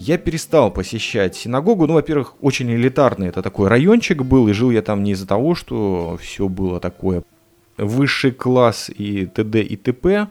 я 0.00 0.16
перестал 0.16 0.70
посещать 0.70 1.36
синагогу. 1.36 1.86
Ну, 1.86 1.94
во-первых, 1.94 2.34
очень 2.40 2.72
элитарный 2.72 3.28
это 3.28 3.42
такой 3.42 3.68
райончик 3.68 4.22
был, 4.22 4.48
и 4.48 4.52
жил 4.52 4.70
я 4.70 4.80
там 4.80 5.02
не 5.02 5.12
из-за 5.12 5.26
того, 5.26 5.54
что 5.54 6.18
все 6.20 6.48
было 6.48 6.80
такое 6.80 7.22
высший 7.76 8.32
класс 8.32 8.90
и 8.90 9.26
т.д. 9.26 9.60
и 9.60 9.76
т.п., 9.76 10.28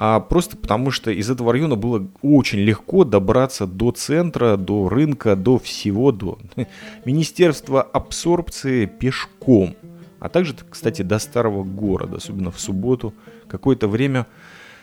а 0.00 0.20
просто 0.20 0.56
потому 0.56 0.92
что 0.92 1.10
из 1.10 1.28
этого 1.28 1.52
района 1.52 1.74
было 1.74 2.06
очень 2.22 2.60
легко 2.60 3.02
добраться 3.02 3.66
до 3.66 3.90
центра, 3.90 4.56
до 4.56 4.88
рынка, 4.88 5.34
до 5.34 5.58
всего, 5.58 6.12
до 6.12 6.38
Министерства 7.04 7.82
абсорбции 7.82 8.86
пешком. 8.86 9.74
А 10.20 10.28
также, 10.28 10.54
кстати, 10.70 11.02
до 11.02 11.18
старого 11.18 11.64
города, 11.64 12.18
особенно 12.18 12.52
в 12.52 12.60
субботу. 12.60 13.12
Какое-то 13.48 13.88
время 13.88 14.28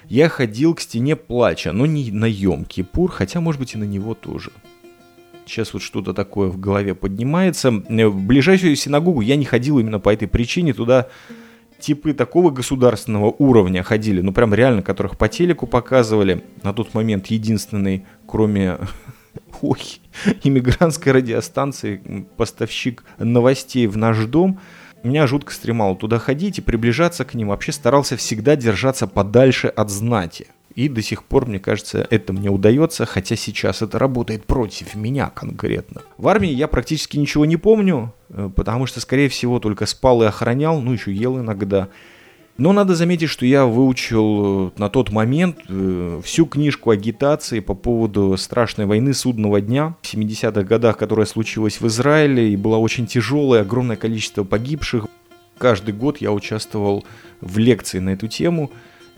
я 0.09 0.29
ходил 0.29 0.75
к 0.75 0.81
стене 0.81 1.15
плача, 1.15 1.71
но 1.71 1.85
не 1.85 2.11
на 2.11 2.25
Йом-Кипур, 2.25 3.09
хотя, 3.09 3.41
может 3.41 3.59
быть, 3.59 3.73
и 3.73 3.77
на 3.77 3.83
него 3.83 4.13
тоже. 4.13 4.51
Сейчас 5.45 5.73
вот 5.73 5.81
что-то 5.81 6.13
такое 6.13 6.49
в 6.49 6.59
голове 6.59 6.95
поднимается. 6.95 7.71
В 7.71 8.25
ближайшую 8.25 8.75
синагогу 8.75 9.21
я 9.21 9.35
не 9.35 9.45
ходил 9.45 9.79
именно 9.79 9.99
по 9.99 10.11
этой 10.11 10.27
причине. 10.27 10.73
Туда 10.73 11.07
типы 11.79 12.13
такого 12.13 12.49
государственного 12.49 13.35
уровня 13.37 13.83
ходили, 13.83 14.21
ну 14.21 14.33
прям 14.33 14.53
реально, 14.53 14.81
которых 14.81 15.17
по 15.17 15.27
телеку 15.27 15.67
показывали. 15.67 16.43
На 16.63 16.73
тот 16.73 16.93
момент 16.93 17.27
единственный, 17.27 18.05
кроме 18.25 18.79
ой, 19.61 19.99
иммигрантской 20.43 21.11
радиостанции, 21.11 22.27
поставщик 22.37 23.03
новостей 23.19 23.85
в 23.87 23.97
наш 23.97 24.17
дом– 24.25 24.59
меня 25.05 25.27
жутко 25.27 25.53
стремало 25.53 25.95
туда 25.95 26.19
ходить 26.19 26.57
и 26.57 26.61
приближаться 26.61 27.25
к 27.25 27.33
ним. 27.33 27.49
Вообще 27.49 27.71
старался 27.71 28.17
всегда 28.17 28.55
держаться 28.55 29.07
подальше 29.07 29.67
от 29.67 29.89
знати. 29.89 30.47
И 30.75 30.89
до 30.89 31.01
сих 31.01 31.23
пор, 31.23 31.45
мне 31.45 31.59
кажется, 31.59 32.05
это 32.09 32.33
мне 32.33 32.49
удается, 32.49 33.05
хотя 33.05 33.37
сейчас 33.37 33.81
это 33.81 33.97
работает 33.97 34.45
против 34.45 34.93
меня 34.93 35.29
конкретно. 35.29 36.01
В 36.17 36.27
армии 36.27 36.49
я 36.49 36.67
практически 36.67 37.17
ничего 37.17 37.45
не 37.45 37.55
помню, 37.55 38.13
э, 38.29 38.49
потому 38.53 38.85
что, 38.85 38.99
скорее 38.99 39.29
всего, 39.29 39.59
только 39.59 39.85
спал 39.85 40.21
и 40.23 40.25
охранял, 40.25 40.81
ну 40.81 40.91
еще 40.91 41.13
ел 41.13 41.39
иногда. 41.39 41.87
Но 42.57 42.71
надо 42.71 42.95
заметить, 42.95 43.29
что 43.29 43.45
я 43.45 43.65
выучил 43.65 44.67
э, 44.67 44.71
на 44.77 44.89
тот 44.89 45.11
момент 45.11 45.57
э, 45.67 46.21
всю 46.23 46.45
книжку 46.45 46.89
агитации 46.89 47.59
по 47.59 47.73
поводу 47.73 48.37
страшной 48.37 48.85
войны 48.85 49.13
судного 49.13 49.59
дня 49.59 49.95
в 50.01 50.13
70-х 50.13 50.63
годах, 50.63 50.97
которая 50.97 51.25
случилась 51.25 51.81
в 51.81 51.87
Израиле 51.87 52.53
и 52.53 52.55
была 52.55 52.77
очень 52.77 53.07
тяжелая, 53.07 53.63
огромное 53.63 53.97
количество 53.97 54.45
погибших. 54.45 55.07
Каждый 55.57 55.93
год 55.93 56.19
я 56.19 56.31
участвовал 56.31 57.03
в 57.41 57.57
лекции 57.57 57.99
на 57.99 58.11
эту 58.11 58.27
тему. 58.27 58.71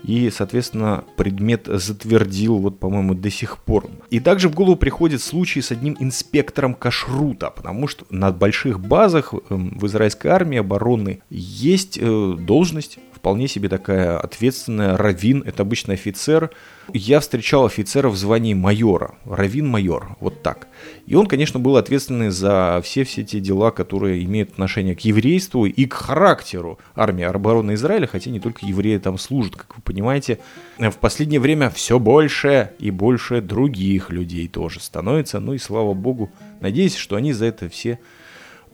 И, 0.04 0.30
соответственно, 0.30 1.04
предмет 1.16 1.66
затвердил, 1.66 2.58
вот, 2.58 2.78
по-моему, 2.78 3.14
до 3.14 3.30
сих 3.30 3.58
пор. 3.58 3.90
И 4.10 4.20
также 4.20 4.48
в 4.48 4.54
голову 4.54 4.76
приходит 4.76 5.20
случай 5.20 5.60
с 5.60 5.72
одним 5.72 5.96
инспектором 5.98 6.74
кашрута, 6.74 7.50
потому 7.50 7.88
что 7.88 8.06
на 8.10 8.30
больших 8.30 8.78
базах 8.78 9.34
эм, 9.50 9.76
в 9.76 9.86
израильской 9.86 10.30
армии 10.30 10.58
обороны 10.58 11.20
есть 11.30 11.98
э, 12.00 12.36
должность 12.38 13.00
вполне 13.18 13.48
себе 13.48 13.68
такая 13.68 14.18
ответственная. 14.18 14.96
Равин– 14.96 15.42
это 15.46 15.62
обычный 15.62 15.94
офицер. 15.94 16.50
Я 16.94 17.20
встречал 17.20 17.66
офицера 17.66 18.08
в 18.08 18.16
звании 18.16 18.54
майора. 18.54 19.16
Равин-майор, 19.24 20.16
вот 20.20 20.42
так. 20.42 20.68
И 21.06 21.14
он, 21.14 21.26
конечно, 21.26 21.58
был 21.60 21.76
ответственный 21.76 22.30
за 22.30 22.80
все-все 22.82 23.24
те 23.24 23.40
дела, 23.40 23.70
которые 23.72 24.24
имеют 24.24 24.52
отношение 24.52 24.94
к 24.94 25.00
еврейству 25.00 25.66
и 25.66 25.84
к 25.84 25.92
характеру 25.92 26.78
армии 26.94 27.24
обороны 27.24 27.74
Израиля, 27.74 28.06
хотя 28.06 28.30
не 28.30 28.40
только 28.40 28.64
евреи 28.64 28.98
там 28.98 29.18
служат, 29.18 29.56
как 29.56 29.76
вы 29.76 29.82
понимаете. 29.82 30.38
В 30.78 30.96
последнее 30.98 31.40
время 31.40 31.68
все 31.70 31.98
больше 31.98 32.72
и 32.78 32.90
больше 32.90 33.40
других 33.40 34.10
людей 34.10 34.48
тоже 34.48 34.80
становится. 34.80 35.40
Ну 35.40 35.54
и 35.54 35.58
слава 35.58 35.92
богу, 35.92 36.30
надеюсь, 36.60 36.94
что 36.94 37.16
они 37.16 37.32
за 37.32 37.46
это 37.46 37.68
все 37.68 37.98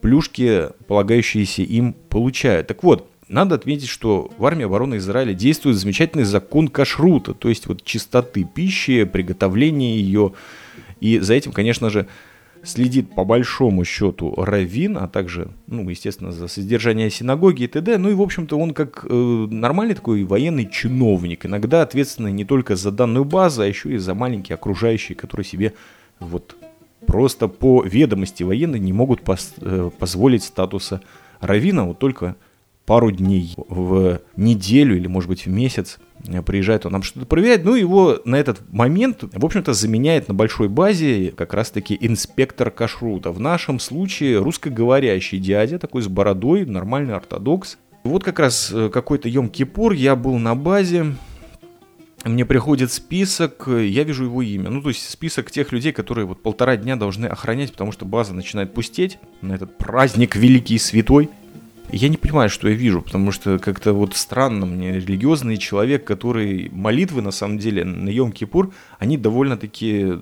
плюшки, 0.04 0.68
полагающиеся 0.86 1.62
им, 1.62 1.94
получают. 1.94 2.66
Так 2.66 2.82
вот, 2.82 3.10
надо 3.34 3.56
отметить, 3.56 3.88
что 3.88 4.30
в 4.38 4.46
армии 4.46 4.64
обороны 4.64 4.96
Израиля 4.96 5.34
действует 5.34 5.76
замечательный 5.76 6.24
закон 6.24 6.68
кашрута, 6.68 7.34
то 7.34 7.48
есть 7.48 7.66
вот 7.66 7.84
чистоты 7.84 8.44
пищи, 8.44 9.04
приготовления 9.04 9.96
ее. 9.96 10.32
И 11.00 11.18
за 11.18 11.34
этим, 11.34 11.52
конечно 11.52 11.90
же, 11.90 12.06
следит 12.62 13.14
по 13.14 13.24
большому 13.24 13.84
счету 13.84 14.34
раввин, 14.36 14.96
а 14.96 15.08
также, 15.08 15.48
ну, 15.66 15.88
естественно, 15.90 16.32
за 16.32 16.48
содержание 16.48 17.10
синагоги 17.10 17.64
и 17.64 17.66
т.д. 17.66 17.98
Ну 17.98 18.08
и, 18.10 18.14
в 18.14 18.22
общем-то, 18.22 18.56
он 18.56 18.72
как 18.72 19.04
э, 19.04 19.46
нормальный 19.50 19.94
такой 19.94 20.24
военный 20.24 20.70
чиновник, 20.70 21.44
иногда 21.44 21.82
ответственный 21.82 22.32
не 22.32 22.44
только 22.44 22.76
за 22.76 22.90
данную 22.90 23.24
базу, 23.24 23.62
а 23.62 23.66
еще 23.66 23.94
и 23.94 23.98
за 23.98 24.14
маленькие 24.14 24.54
окружающие, 24.54 25.16
которые 25.16 25.44
себе 25.44 25.74
вот 26.20 26.56
просто 27.06 27.48
по 27.48 27.82
ведомости 27.82 28.44
военной 28.44 28.78
не 28.78 28.92
могут 28.92 29.22
пос, 29.22 29.54
э, 29.60 29.90
позволить 29.98 30.44
статуса 30.44 31.02
равина, 31.40 31.84
вот 31.84 31.98
только 31.98 32.36
пару 32.86 33.10
дней 33.10 33.54
в 33.56 34.20
неделю 34.36 34.96
или, 34.96 35.06
может 35.06 35.28
быть, 35.28 35.46
в 35.46 35.50
месяц 35.50 35.98
приезжает 36.46 36.86
он 36.86 36.92
нам 36.92 37.02
что-то 37.02 37.26
проверяет, 37.26 37.64
ну, 37.64 37.74
его 37.74 38.18
на 38.24 38.36
этот 38.36 38.62
момент, 38.72 39.24
в 39.32 39.44
общем-то, 39.44 39.72
заменяет 39.74 40.28
на 40.28 40.34
большой 40.34 40.68
базе 40.68 41.32
как 41.36 41.52
раз-таки 41.52 41.96
инспектор 42.00 42.70
кашрута. 42.70 43.30
В 43.30 43.40
нашем 43.40 43.78
случае 43.78 44.38
русскоговорящий 44.38 45.38
дядя, 45.38 45.78
такой 45.78 46.02
с 46.02 46.08
бородой, 46.08 46.64
нормальный 46.64 47.14
ортодокс. 47.14 47.78
Вот 48.04 48.24
как 48.24 48.38
раз 48.38 48.70
э, 48.72 48.90
какой-то 48.90 49.28
Йом-Кипур, 49.28 49.94
я 49.94 50.16
был 50.16 50.38
на 50.38 50.54
базе, 50.54 51.14
мне 52.24 52.46
приходит 52.46 52.90
список, 52.90 53.66
я 53.66 54.02
вижу 54.02 54.24
его 54.24 54.40
имя. 54.40 54.70
Ну, 54.70 54.80
то 54.80 54.88
есть 54.88 55.08
список 55.08 55.50
тех 55.50 55.72
людей, 55.72 55.92
которые 55.92 56.26
вот 56.26 56.42
полтора 56.42 56.76
дня 56.76 56.96
должны 56.96 57.26
охранять, 57.26 57.72
потому 57.72 57.92
что 57.92 58.06
база 58.06 58.32
начинает 58.34 58.72
пустеть 58.72 59.18
на 59.42 59.54
этот 59.54 59.76
праздник 59.76 60.36
великий 60.36 60.76
и 60.76 60.78
святой 60.78 61.28
я 61.90 62.08
не 62.08 62.16
понимаю, 62.16 62.48
что 62.48 62.68
я 62.68 62.74
вижу, 62.74 63.02
потому 63.02 63.30
что 63.30 63.58
как-то 63.58 63.92
вот 63.92 64.16
странно 64.16 64.66
мне 64.66 64.94
религиозный 64.94 65.56
человек, 65.56 66.04
который 66.04 66.68
молитвы 66.72 67.22
на 67.22 67.30
самом 67.30 67.58
деле 67.58 67.84
на 67.84 68.08
Йом-Кипур, 68.08 68.72
они 68.98 69.16
довольно-таки 69.16 70.20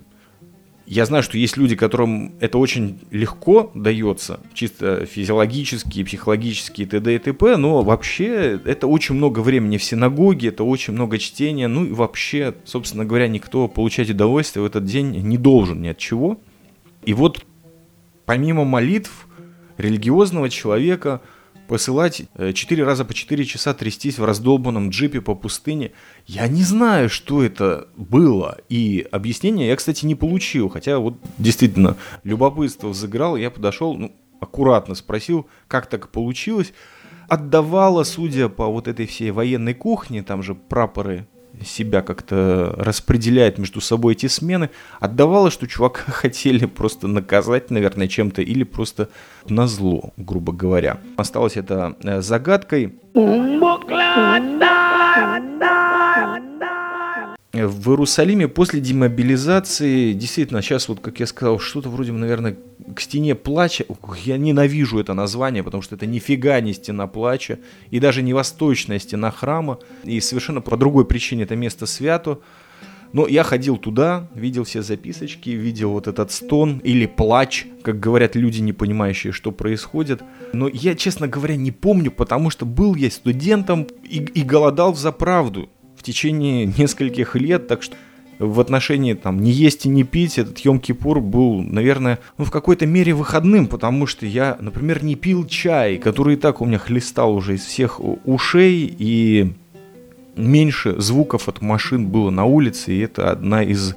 я 0.85 1.07
знаю, 1.07 1.23
что 1.23 1.39
есть 1.39 1.57
люди, 1.57 1.77
которым 1.77 2.35
это 2.41 2.59
очень 2.59 2.99
легко 3.11 3.71
дается, 3.75 4.41
чисто 4.53 5.07
физиологически, 5.07 6.03
психологически, 6.03 6.85
т.д. 6.85 7.15
и 7.15 7.19
т.п., 7.19 7.57
но 7.57 7.83
вообще 7.83 8.61
это 8.65 8.89
очень 8.89 9.15
много 9.15 9.41
времени 9.41 9.79
в 9.79 9.85
синагоге, 9.85 10.49
это 10.49 10.65
очень 10.65 10.93
много 10.93 11.19
чтения, 11.19 11.69
ну 11.69 11.85
и 11.85 11.93
вообще, 11.93 12.55
собственно 12.65 13.05
говоря, 13.05 13.29
никто 13.29 13.69
получать 13.69 14.11
удовольствие 14.11 14.65
в 14.65 14.67
этот 14.67 14.85
день 14.85 15.13
не 15.13 15.39
должен 15.39 15.81
ни 15.81 15.89
от 15.89 15.99
чего. 15.99 16.41
И 17.05 17.15
вот 17.15 17.45
помимо 18.27 18.65
молитв 18.65 19.29
религиозного 19.79 20.51
человека– 20.51 21.21
посылать 21.73 22.25
э, 22.35 22.53
четыре 22.53 22.85
раза 22.85 23.03
по 23.03 23.15
четыре 23.15 23.47
часа 23.47 23.73
трястись 23.73 24.19
в 24.19 24.25
раздолбанном 24.27 24.91
джипе 24.91 25.23
по 25.23 25.35
пустыне. 25.35 25.93
Я 26.27 26.47
не 26.47 26.65
знаю, 26.65 27.09
что 27.09 27.43
это 27.43 27.89
было. 27.97 28.59
И 28.69 29.09
объяснения 29.11 29.69
я, 29.69 29.77
кстати, 29.77 30.05
не 30.05 30.15
получил. 30.15 30.69
Хотя 30.69 30.99
вот 30.99 31.15
действительно 31.39 31.97
любопытство 32.25 32.89
взыграло. 32.89 33.39
Я 33.39 33.51
подошел, 33.51 33.95
ну, 33.97 34.15
аккуратно 34.39 34.95
спросил, 34.95 35.47
как 35.67 35.87
так 35.87 36.11
получилось. 36.11 36.75
Отдавала, 37.27 38.05
судя 38.05 38.51
по 38.51 38.67
вот 38.67 38.87
этой 38.87 39.07
всей 39.07 39.31
военной 39.31 39.73
кухне, 39.73 40.23
там 40.23 40.43
же 40.43 40.55
прапоры 40.55 41.27
себя 41.65 42.03
как-то 42.03 42.75
распределяет 42.77 43.59
между 43.59 43.81
собой 43.81 44.15
эти 44.15 44.27
смены, 44.27 44.71
отдавало, 45.01 45.51
что 45.51 45.67
чувака 45.67 46.03
хотели 46.11 46.67
просто 46.67 47.07
наказать, 47.07 47.71
наверное, 47.71 48.09
чем-то 48.09 48.43
или 48.43 48.65
просто 48.65 49.09
на 49.49 49.67
зло, 49.67 50.13
грубо 50.17 50.53
говоря. 50.53 50.99
Осталось 51.17 51.57
это 51.57 51.97
э, 52.03 52.21
загадкой. 52.21 52.95
В 57.53 57.91
Иерусалиме 57.91 58.49
после 58.49 58.81
демобилизации, 58.81 60.15
действительно, 60.15 60.63
сейчас 60.63 60.89
вот, 60.89 61.01
как 61.01 61.21
я 61.21 61.27
сказал, 61.27 61.59
что-то 61.59 61.91
вроде, 61.91 62.11
наверное, 62.11 62.57
к 62.97 63.01
стене 63.01 63.35
плача. 63.35 63.85
Я 64.25 64.39
ненавижу 64.39 64.99
это 64.99 65.13
название, 65.13 65.63
потому 65.63 65.83
что 65.83 65.95
это 65.95 66.07
нифига 66.07 66.59
не 66.61 66.73
стена 66.73 67.07
плача, 67.07 67.59
и 67.91 68.01
даже 68.01 68.23
не 68.23 68.33
восточная 68.33 68.99
стена 68.99 69.31
храма, 69.31 69.79
и 70.03 70.19
совершенно 70.21 70.63
по 70.63 70.79
другой 70.79 71.05
причине 71.05 71.43
это 71.43 71.55
место 71.55 71.85
свято. 71.85 72.39
Но 73.13 73.29
я 73.29 73.43
ходил 73.43 73.77
туда, 73.77 74.31
видел 74.35 74.65
все 74.65 74.81
записочки, 74.81 75.51
видел 75.51 75.91
вот 75.91 76.07
этот 76.07 76.33
стон 76.33 76.79
или 76.79 77.05
плач, 77.05 77.67
как 77.83 78.01
говорят 78.01 78.35
люди, 78.35 78.61
не 78.63 78.73
понимающие, 78.73 79.35
что 79.35 79.53
происходит. 79.53 80.23
Но 80.55 80.69
я, 80.69 80.95
честно 80.95 81.29
говоря, 81.29 81.57
не 81.57 81.71
помню, 81.71 82.11
потому 82.13 82.49
что 82.49 82.65
был 82.65 82.95
я 82.95 83.11
студентом 83.11 83.87
и, 84.05 84.21
и 84.21 84.43
голодал 84.43 84.95
за 84.95 85.13
правду 85.13 85.69
в 86.03 86.05
течение 86.05 86.67
нескольких 86.79 87.37
лет, 87.37 87.69
так 87.69 87.83
что 87.83 87.97
в 88.39 88.59
отношении 88.59 89.15
там 89.15 89.41
не 89.41 89.53
есть 89.53 89.87
и 89.87 89.89
не 89.89 90.03
пить, 90.03 90.37
этот 90.37 90.59
Йом-Кипур 90.59 91.21
был, 91.21 91.63
наверное, 91.63 92.19
ну, 92.39 92.45
в 92.45 92.51
какой-то 92.51 92.87
мере 92.87 93.15
выходным, 93.15 93.69
потому 93.69 94.07
что 94.07 94.27
я, 94.27 94.57
например, 94.61 95.05
не 95.05 95.15
пил 95.15 95.47
чай, 95.47 95.99
который 95.99 96.35
и 96.35 96.37
так 96.37 96.61
у 96.61 96.65
меня 96.65 96.79
хлестал 96.79 97.35
уже 97.37 97.55
из 97.55 97.65
всех 97.65 98.01
ушей, 98.25 98.93
и 98.99 99.53
меньше 100.35 101.01
звуков 101.01 101.49
от 101.49 101.61
машин 101.61 102.09
было 102.09 102.31
на 102.31 102.45
улице, 102.47 102.93
и 102.93 102.99
это 102.99 103.31
одна 103.31 103.63
из 103.63 103.95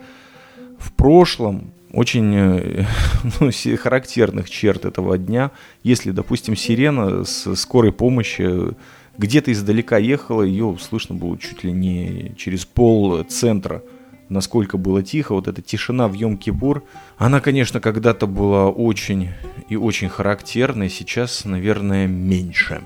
в 0.77 0.93
прошлом 0.93 1.71
очень 1.91 2.35
э, 2.35 2.85
ну, 3.39 3.49
характерных 3.77 4.49
черт 4.49 4.85
этого 4.85 5.17
дня. 5.17 5.51
Если, 5.81 6.11
допустим, 6.11 6.55
сирена 6.55 7.23
с 7.23 7.55
скорой 7.55 7.93
помощи 7.93 8.75
где-то 9.17 9.51
издалека 9.51 9.97
ехала, 9.97 10.41
ее 10.41 10.77
слышно 10.79 11.15
было 11.15 11.37
чуть 11.37 11.63
ли 11.63 11.71
не 11.71 12.33
через 12.37 12.65
пол 12.65 13.23
центра. 13.23 13.83
Насколько 14.27 14.77
было 14.77 15.03
тихо, 15.03 15.33
вот 15.35 15.47
эта 15.47 15.61
тишина 15.61 16.07
в 16.07 16.13
Йом-Кипур, 16.13 16.81
она, 17.17 17.41
конечно, 17.41 17.79
когда-то 17.79 18.25
была 18.25 18.69
очень 18.69 19.29
и 19.69 19.75
очень 19.75 20.09
характерной, 20.09 20.89
сейчас, 20.89 21.45
наверное, 21.45 22.07
меньше. 22.07 22.81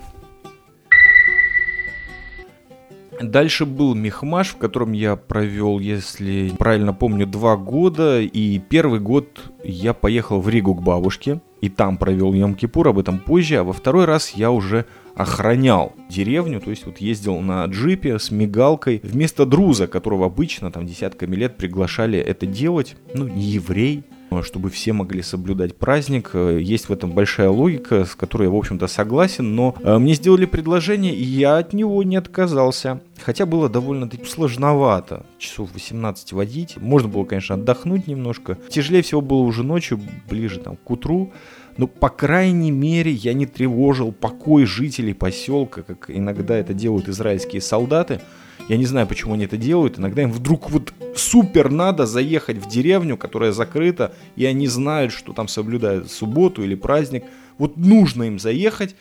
Дальше 3.22 3.66
был 3.66 3.96
Мехмаш, 3.96 4.50
в 4.50 4.58
котором 4.58 4.94
я 4.94 5.16
провел, 5.16 5.80
если 5.80 6.52
правильно 6.58 6.94
помню, 6.94 7.28
два 7.28 7.58
года. 7.58 8.22
И 8.22 8.60
первый 8.60 9.00
год 9.00 9.52
я 9.64 9.94
поехал 9.94 10.40
в 10.40 10.48
Ригу 10.48 10.74
к 10.76 10.82
бабушке. 10.82 11.42
И 11.62 11.68
там 11.68 11.98
провел 11.98 12.34
Йом-Кипур, 12.34 12.90
об 12.90 13.00
этом 13.00 13.20
позже. 13.20 13.58
А 13.58 13.64
во 13.64 13.74
второй 13.74 14.06
раз 14.06 14.30
я 14.32 14.52
уже 14.52 14.86
охранял 15.16 15.92
деревню, 16.10 16.62
то 16.62 16.70
есть 16.70 16.86
вот 16.86 17.00
ездил 17.00 17.42
на 17.42 17.66
джипе 17.66 18.20
с 18.20 18.32
мигалкой 18.32 19.02
вместо 19.04 19.46
друза, 19.46 19.86
которого 19.88 20.28
обычно 20.28 20.72
там 20.72 20.86
десятками 20.86 21.36
лет 21.36 21.58
приглашали 21.58 22.18
это 22.18 22.46
делать, 22.46 22.96
ну, 23.14 23.28
не 23.28 23.42
еврей, 23.42 24.06
чтобы 24.44 24.70
все 24.70 24.94
могли 24.94 25.22
соблюдать 25.22 25.78
праздник. 25.78 26.32
Есть 26.34 26.90
в 26.90 26.94
этом 26.94 27.12
большая 27.12 27.50
логика, 27.50 28.06
с 28.06 28.16
которой 28.16 28.44
я, 28.44 28.50
в 28.50 28.56
общем-то, 28.56 28.88
согласен, 28.88 29.56
но 29.56 29.76
э, 29.82 29.98
мне 29.98 30.14
сделали 30.14 30.46
предложение, 30.46 31.16
и 31.16 31.24
я 31.24 31.58
от 31.58 31.74
него 31.74 32.02
не 32.04 32.16
отказался. 32.16 33.02
Хотя 33.22 33.46
было 33.46 33.70
довольно-таки 33.70 34.26
сложновато 34.26 35.26
часов 35.38 35.70
18 35.74 36.34
водить. 36.34 36.78
Можно 36.78 37.10
было, 37.10 37.26
конечно, 37.26 37.56
отдохнуть 37.56 38.08
немножко. 38.08 38.58
Тяжелее 38.70 39.04
всего 39.04 39.22
было 39.22 39.40
уже 39.40 39.64
ночью, 39.64 40.00
ближе 40.30 40.60
там 40.60 40.78
к 40.78 40.90
утру. 40.90 41.32
Но, 41.80 41.88
по 41.88 42.10
крайней 42.10 42.72
мере, 42.72 43.10
я 43.10 43.34
не 43.34 43.46
тревожил 43.46 44.12
покой 44.12 44.66
жителей 44.66 45.14
поселка, 45.14 45.82
как 45.82 46.10
иногда 46.10 46.58
это 46.58 46.74
делают 46.74 47.08
израильские 47.08 47.62
солдаты. 47.62 48.20
Я 48.68 48.76
не 48.76 48.86
знаю, 48.86 49.08
почему 49.08 49.36
они 49.36 49.46
это 49.46 49.56
делают. 49.56 49.98
Иногда 49.98 50.24
им 50.24 50.30
вдруг 50.34 50.70
вот 50.72 50.94
супер 51.16 51.72
надо 51.72 52.06
заехать 52.06 52.58
в 52.58 52.68
деревню, 52.68 53.16
которая 53.16 53.54
закрыта, 53.54 54.14
и 54.36 54.44
они 54.44 54.68
знают, 54.68 55.14
что 55.14 55.32
там 55.32 55.48
соблюдают 55.48 56.12
субботу 56.12 56.66
или 56.66 56.76
праздник. 56.76 57.24
Вот 57.58 57.78
нужно 57.78 58.24
им 58.24 58.40
заехать 58.40 58.98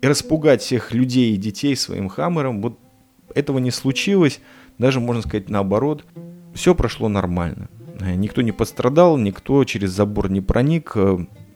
и 0.00 0.06
распугать 0.08 0.60
всех 0.60 0.92
людей 0.92 1.34
и 1.34 1.36
детей 1.36 1.76
своим 1.76 2.08
хаммером. 2.08 2.62
Вот 2.62 2.80
этого 3.32 3.60
не 3.60 3.70
случилось, 3.70 4.40
даже 4.76 4.98
можно 4.98 5.22
сказать 5.22 5.48
наоборот, 5.48 6.04
все 6.52 6.74
прошло 6.74 7.08
нормально. 7.08 7.68
Никто 8.00 8.42
не 8.42 8.50
пострадал, 8.50 9.18
никто 9.18 9.62
через 9.62 9.92
забор 9.92 10.32
не 10.32 10.40
проник. 10.40 10.96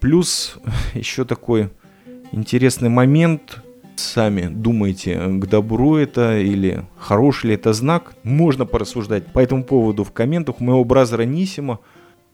Плюс 0.01 0.59
еще 0.95 1.25
такой 1.25 1.71
интересный 2.33 2.89
момент. 2.89 3.63
Сами 3.97 4.49
думаете, 4.49 5.19
к 5.27 5.47
добру 5.47 5.97
это 5.97 6.39
или 6.39 6.85
хороший 6.99 7.47
ли 7.47 7.55
это 7.55 7.73
знак. 7.73 8.15
Можно 8.25 8.67
порассуждать 8.67 9.27
по 9.33 9.39
этому 9.39 9.65
поводу 9.65 10.05
в 10.05 10.13
комментах. 10.13 10.61
У 10.61 10.65
моего 10.65 10.85
бразера 10.85 11.23
Нисима 11.23 11.81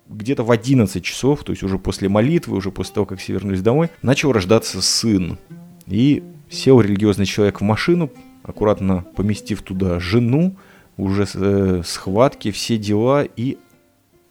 где-то 0.08 0.42
в 0.42 0.50
11 0.50 1.02
часов, 1.04 1.44
то 1.44 1.52
есть 1.52 1.62
уже 1.62 1.78
после 1.78 2.08
молитвы, 2.08 2.56
уже 2.56 2.72
после 2.72 2.94
того, 2.94 3.06
как 3.06 3.20
все 3.20 3.34
вернулись 3.34 3.62
домой, 3.62 3.90
начал 4.02 4.32
рождаться 4.32 4.82
сын. 4.82 5.38
И 5.86 6.24
сел 6.50 6.80
религиозный 6.80 7.26
человек 7.26 7.60
в 7.60 7.64
машину, 7.64 8.10
аккуратно 8.42 9.04
поместив 9.16 9.62
туда 9.62 10.00
жену, 10.00 10.56
уже 10.96 11.26
э, 11.34 11.82
схватки, 11.84 12.50
все 12.50 12.76
дела, 12.76 13.24
и 13.24 13.58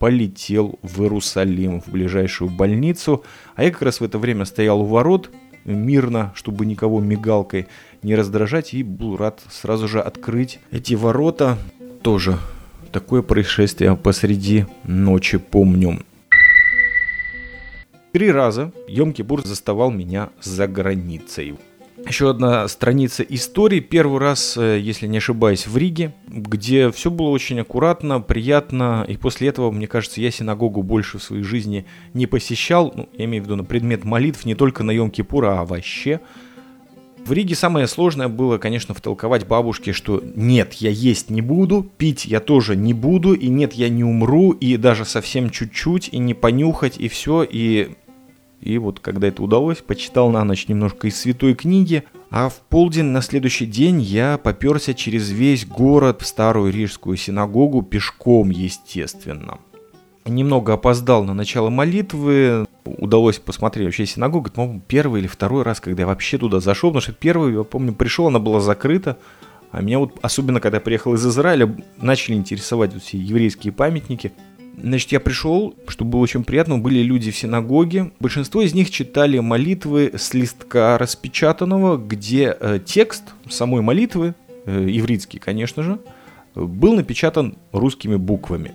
полетел 0.02 0.80
в 0.82 1.04
Иерусалим, 1.04 1.80
в 1.80 1.90
ближайшую 1.90 2.50
больницу. 2.50 3.24
А 3.56 3.64
я 3.64 3.70
как 3.70 3.84
раз 3.84 4.00
в 4.00 4.04
это 4.04 4.18
время 4.18 4.46
стоял 4.46 4.82
у 4.82 4.86
ворот, 4.86 5.30
мирно, 5.64 6.32
чтобы 6.34 6.66
никого 6.66 7.00
мигалкой 7.00 7.68
не 8.02 8.16
раздражать, 8.16 8.74
и 8.74 8.82
был 8.82 9.16
рад 9.16 9.42
сразу 9.52 9.88
же 9.88 10.02
открыть 10.02 10.60
эти 10.72 10.96
ворота. 10.96 11.60
Тоже 12.02 12.40
такое 12.92 13.22
происшествие 13.22 13.96
посреди 13.96 14.66
ночи 14.86 15.38
помню. 15.38 16.00
Три 18.12 18.32
раза 18.32 18.72
Йом-Кипур 18.90 19.46
заставал 19.46 19.92
меня 19.92 20.30
за 20.42 20.68
границей. 20.68 21.60
Еще 22.08 22.30
одна 22.30 22.68
страница 22.68 23.24
истории. 23.24 23.80
Первый 23.80 24.20
раз, 24.20 24.58
э, 24.58 24.80
если 24.80 25.08
не 25.08 25.20
ошибаюсь, 25.20 25.68
в 25.68 25.78
Риге, 25.78 26.14
где 26.28 26.92
все 26.92 27.12
было 27.12 27.30
очень 27.30 27.60
аккуратно, 27.60 28.20
приятно. 28.20 29.06
И 29.08 29.18
после 29.18 29.48
этого, 29.50 29.72
мне 29.72 29.88
кажется, 29.88 30.20
я 30.20 30.32
синагогу 30.32 30.84
больше 30.84 31.20
в 31.20 31.24
своей 31.24 31.44
жизни 31.44 31.86
не 32.14 32.26
посещал. 32.26 32.92
Ну, 32.96 33.08
я 33.14 33.26
имею 33.26 33.44
в 33.44 33.46
виду 33.46 33.56
на 33.56 33.64
предмет 33.64 34.04
молитв 34.04 34.46
не 34.46 34.56
только 34.56 34.84
на 34.84 34.92
Йом-Кипура, 34.92 35.60
а 35.60 35.66
вообще. 35.66 36.20
В 37.24 37.34
Риге 37.34 37.54
самое 37.54 37.86
сложное 37.86 38.30
было, 38.30 38.58
конечно, 38.58 38.96
втолковать 38.96 39.46
бабушке, 39.46 39.94
что 39.94 40.24
нет, 40.36 40.74
я 40.74 40.90
есть 40.90 41.30
не 41.30 41.42
буду, 41.42 41.88
пить 41.98 42.26
я 42.26 42.40
тоже 42.40 42.76
не 42.76 42.96
буду, 42.96 43.34
и 43.34 43.48
нет, 43.48 43.74
я 43.74 43.90
не 43.90 44.04
умру, 44.04 44.52
и 44.52 44.76
даже 44.76 45.06
совсем 45.06 45.52
чуть-чуть, 45.52 46.10
и 46.12 46.18
не 46.18 46.34
понюхать, 46.34 46.98
и 46.98 47.08
все, 47.08 47.44
и 47.44 47.92
и 48.62 48.78
вот 48.78 49.00
когда 49.00 49.28
это 49.28 49.42
удалось, 49.42 49.80
почитал 49.80 50.30
на 50.30 50.44
ночь 50.44 50.68
немножко 50.68 51.08
из 51.08 51.20
святой 51.20 51.56
книги, 51.56 52.04
а 52.30 52.48
в 52.48 52.62
полдень 52.62 53.06
на 53.06 53.22
следующий 53.22 53.66
день 53.66 54.02
я 54.02 54.38
поперся 54.38 54.94
через 54.94 55.32
весь 55.32 55.66
город 55.66 56.22
в 56.22 56.28
старую 56.28 56.72
рижскую 56.72 57.18
синагогу 57.18 57.82
пешком, 57.82 58.52
естественно. 58.52 59.58
Немного 60.26 60.74
опоздал 60.74 61.24
на 61.24 61.34
начало 61.34 61.72
молитвы, 61.72 62.68
удалось 62.86 63.40
посмотреть 63.40 63.86
вообще 63.86 64.06
синагогу, 64.06 64.48
это, 64.48 64.56
по-моему, 64.56 64.82
первый 64.88 65.22
или 65.22 65.28
второй 65.28 65.64
раз, 65.64 65.80
когда 65.80 66.04
я 66.04 66.08
вообще 66.08 66.38
туда 66.38 66.60
зашел, 66.60 66.92
потому 66.92 67.02
что 67.02 67.14
первый, 67.14 67.54
я 67.54 67.64
помню, 67.64 67.94
пришел, 67.94 68.28
она 68.28 68.38
была 68.38 68.62
закрыта, 68.62 69.18
а 69.72 69.82
меня 69.82 69.98
вот, 69.98 70.20
особенно 70.22 70.60
когда 70.60 70.78
я 70.78 70.82
приехал 70.82 71.16
из 71.16 71.26
Израиля, 71.26 71.76
начали 71.98 72.36
интересовать 72.36 72.94
вот 72.94 73.02
все 73.02 73.18
еврейские 73.18 73.74
памятники. 73.74 74.34
Значит, 74.78 75.12
я 75.12 75.20
пришел, 75.20 75.76
чтобы 75.88 76.12
было 76.12 76.22
очень 76.22 76.44
приятно, 76.44 76.78
были 76.80 77.00
люди 77.00 77.32
в 77.32 77.38
синагоге. 77.38 78.12
Большинство 78.20 78.62
из 78.62 78.74
них 78.74 78.90
читали 78.90 79.40
молитвы 79.40 80.12
с 80.16 80.34
листка 80.34 80.98
распечатанного, 80.98 81.98
где 81.98 82.56
э, 82.60 82.80
текст 82.84 83.24
самой 83.50 83.82
молитвы, 83.82 84.34
э, 84.66 84.88
ивритский, 84.90 85.40
конечно 85.40 85.84
же, 85.84 86.00
был 86.56 86.94
напечатан 86.94 87.58
русскими 87.72 88.16
буквами. 88.16 88.74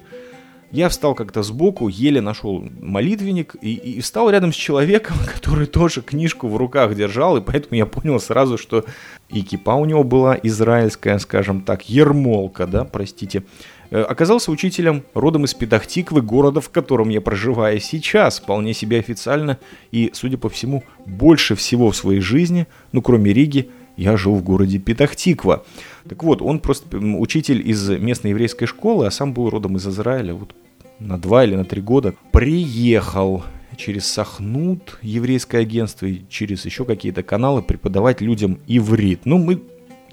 Я 0.72 0.88
встал 0.88 1.14
как-то 1.14 1.42
сбоку, 1.42 1.88
еле 1.88 2.20
нашел 2.20 2.64
молитвенник 2.80 3.54
и, 3.60 3.74
и 3.74 4.00
встал 4.00 4.30
рядом 4.30 4.52
с 4.52 4.56
человеком, 4.56 5.16
который 5.34 5.66
тоже 5.66 6.02
книжку 6.02 6.48
в 6.48 6.56
руках 6.56 6.94
держал, 6.94 7.36
и 7.36 7.40
поэтому 7.40 7.76
я 7.76 7.86
понял 7.86 8.18
сразу, 8.20 8.58
что 8.58 8.84
и 9.28 9.42
кипа 9.42 9.74
у 9.74 9.84
него 9.84 10.04
была 10.04 10.38
израильская, 10.42 11.18
скажем 11.18 11.60
так, 11.60 11.88
ермолка, 11.88 12.66
да, 12.66 12.84
простите. 12.84 13.44
Э, 13.90 14.02
оказался 14.02 14.50
учителем 14.50 15.04
родом 15.14 15.44
из 15.44 15.54
Педахтиквы, 15.54 16.22
города, 16.22 16.60
в 16.60 16.70
котором 16.70 17.08
я 17.08 17.20
проживаю 17.20 17.80
сейчас, 17.80 18.40
вполне 18.40 18.74
себе 18.74 18.98
официально, 18.98 19.58
и, 19.92 20.10
судя 20.14 20.38
по 20.38 20.48
всему, 20.48 20.84
больше 21.06 21.54
всего 21.54 21.90
в 21.90 21.96
своей 21.96 22.20
жизни, 22.20 22.66
ну, 22.92 23.02
кроме 23.02 23.32
Риги, 23.32 23.70
я 23.96 24.16
жил 24.16 24.34
в 24.34 24.42
городе 24.42 24.78
Петахтиква. 24.78 25.64
Так 26.08 26.22
вот, 26.22 26.42
он 26.42 26.60
просто 26.60 26.98
учитель 26.98 27.68
из 27.68 27.88
местной 27.88 28.30
еврейской 28.30 28.66
школы, 28.66 29.06
а 29.06 29.10
сам 29.10 29.32
был 29.32 29.50
родом 29.50 29.76
из 29.76 29.86
Израиля, 29.86 30.34
вот 30.34 30.54
на 30.98 31.18
два 31.18 31.44
или 31.44 31.54
на 31.54 31.64
три 31.64 31.80
года. 31.82 32.14
Приехал 32.32 33.44
через 33.76 34.06
Сахнут, 34.06 34.98
еврейское 35.02 35.58
агентство, 35.58 36.06
и 36.06 36.22
через 36.28 36.64
еще 36.64 36.84
какие-то 36.84 37.22
каналы 37.22 37.62
преподавать 37.62 38.20
людям 38.20 38.58
иврит. 38.66 39.20
Ну, 39.24 39.38
мы 39.38 39.60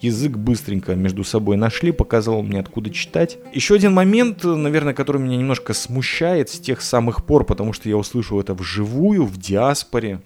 язык 0.01 0.35
быстренько 0.37 0.95
между 0.95 1.23
собой 1.23 1.55
нашли, 1.55 1.91
показал 1.91 2.43
мне 2.43 2.59
откуда 2.59 2.89
читать. 2.89 3.37
Еще 3.53 3.75
один 3.75 3.93
момент, 3.93 4.43
наверное, 4.43 4.93
который 4.93 5.21
меня 5.21 5.37
немножко 5.37 5.73
смущает 5.73 6.49
с 6.49 6.59
тех 6.59 6.81
самых 6.81 7.25
пор, 7.25 7.45
потому 7.45 7.73
что 7.73 7.87
я 7.87 7.97
услышал 7.97 8.39
это 8.39 8.53
вживую, 8.53 9.25
в 9.25 9.37
диаспоре, 9.37 10.21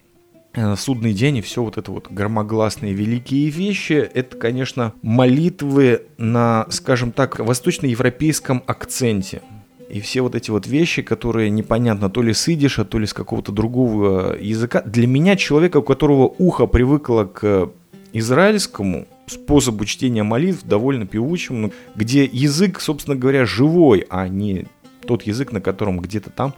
судный 0.78 1.13
день 1.13 1.38
и 1.38 1.41
все 1.41 1.63
вот 1.63 1.78
это 1.78 1.91
вот 1.91 2.08
громогласные 2.10 2.93
великие 2.93 3.50
вещи, 3.50 3.93
это, 3.93 4.38
конечно, 4.38 4.93
молитвы 5.02 6.04
на, 6.17 6.65
скажем 6.70 7.12
так, 7.12 7.39
восточноевропейском 7.39 8.63
акценте. 8.65 9.41
И 9.89 10.02
все 10.02 10.22
вот 10.22 10.36
эти 10.36 10.52
вот 10.52 10.67
вещи, 10.67 11.02
которые 11.02 11.50
непонятно 11.50 12.10
то 12.10 12.22
ли 12.22 12.34
с 12.34 12.50
идиша, 12.50 12.84
то 12.84 13.00
ли 13.00 13.06
с 13.06 13.13
какого-то 13.13 13.52
другого 13.52 14.36
языка, 14.38 14.82
для 14.82 15.08
меня, 15.08 15.36
человека, 15.36 15.78
у 15.78 15.84
которого 15.84 16.34
ухо 16.38 16.65
привыкло 16.65 17.24
к 17.24 17.70
израильскому, 18.12 19.08
способу 19.28 19.86
чтения 19.86 20.24
молитв 20.24 20.63
довольно 20.63 21.06
певучим, 21.06 21.72
где 21.96 22.26
язык, 22.26 22.82
собственно 22.82 23.15
говоря, 23.15 23.46
живой, 23.46 24.06
а 24.10 24.28
не 24.28 24.67
тот 25.06 25.24
язык, 25.24 25.52
на 25.52 25.62
котором 25.62 26.00
где-то 26.00 26.30
там 26.30 26.54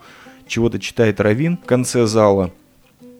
чего-то 0.48 0.80
читает 0.80 1.20
Равин 1.20 1.58
в 1.58 1.66
конце 1.66 2.08
зала. 2.08 2.52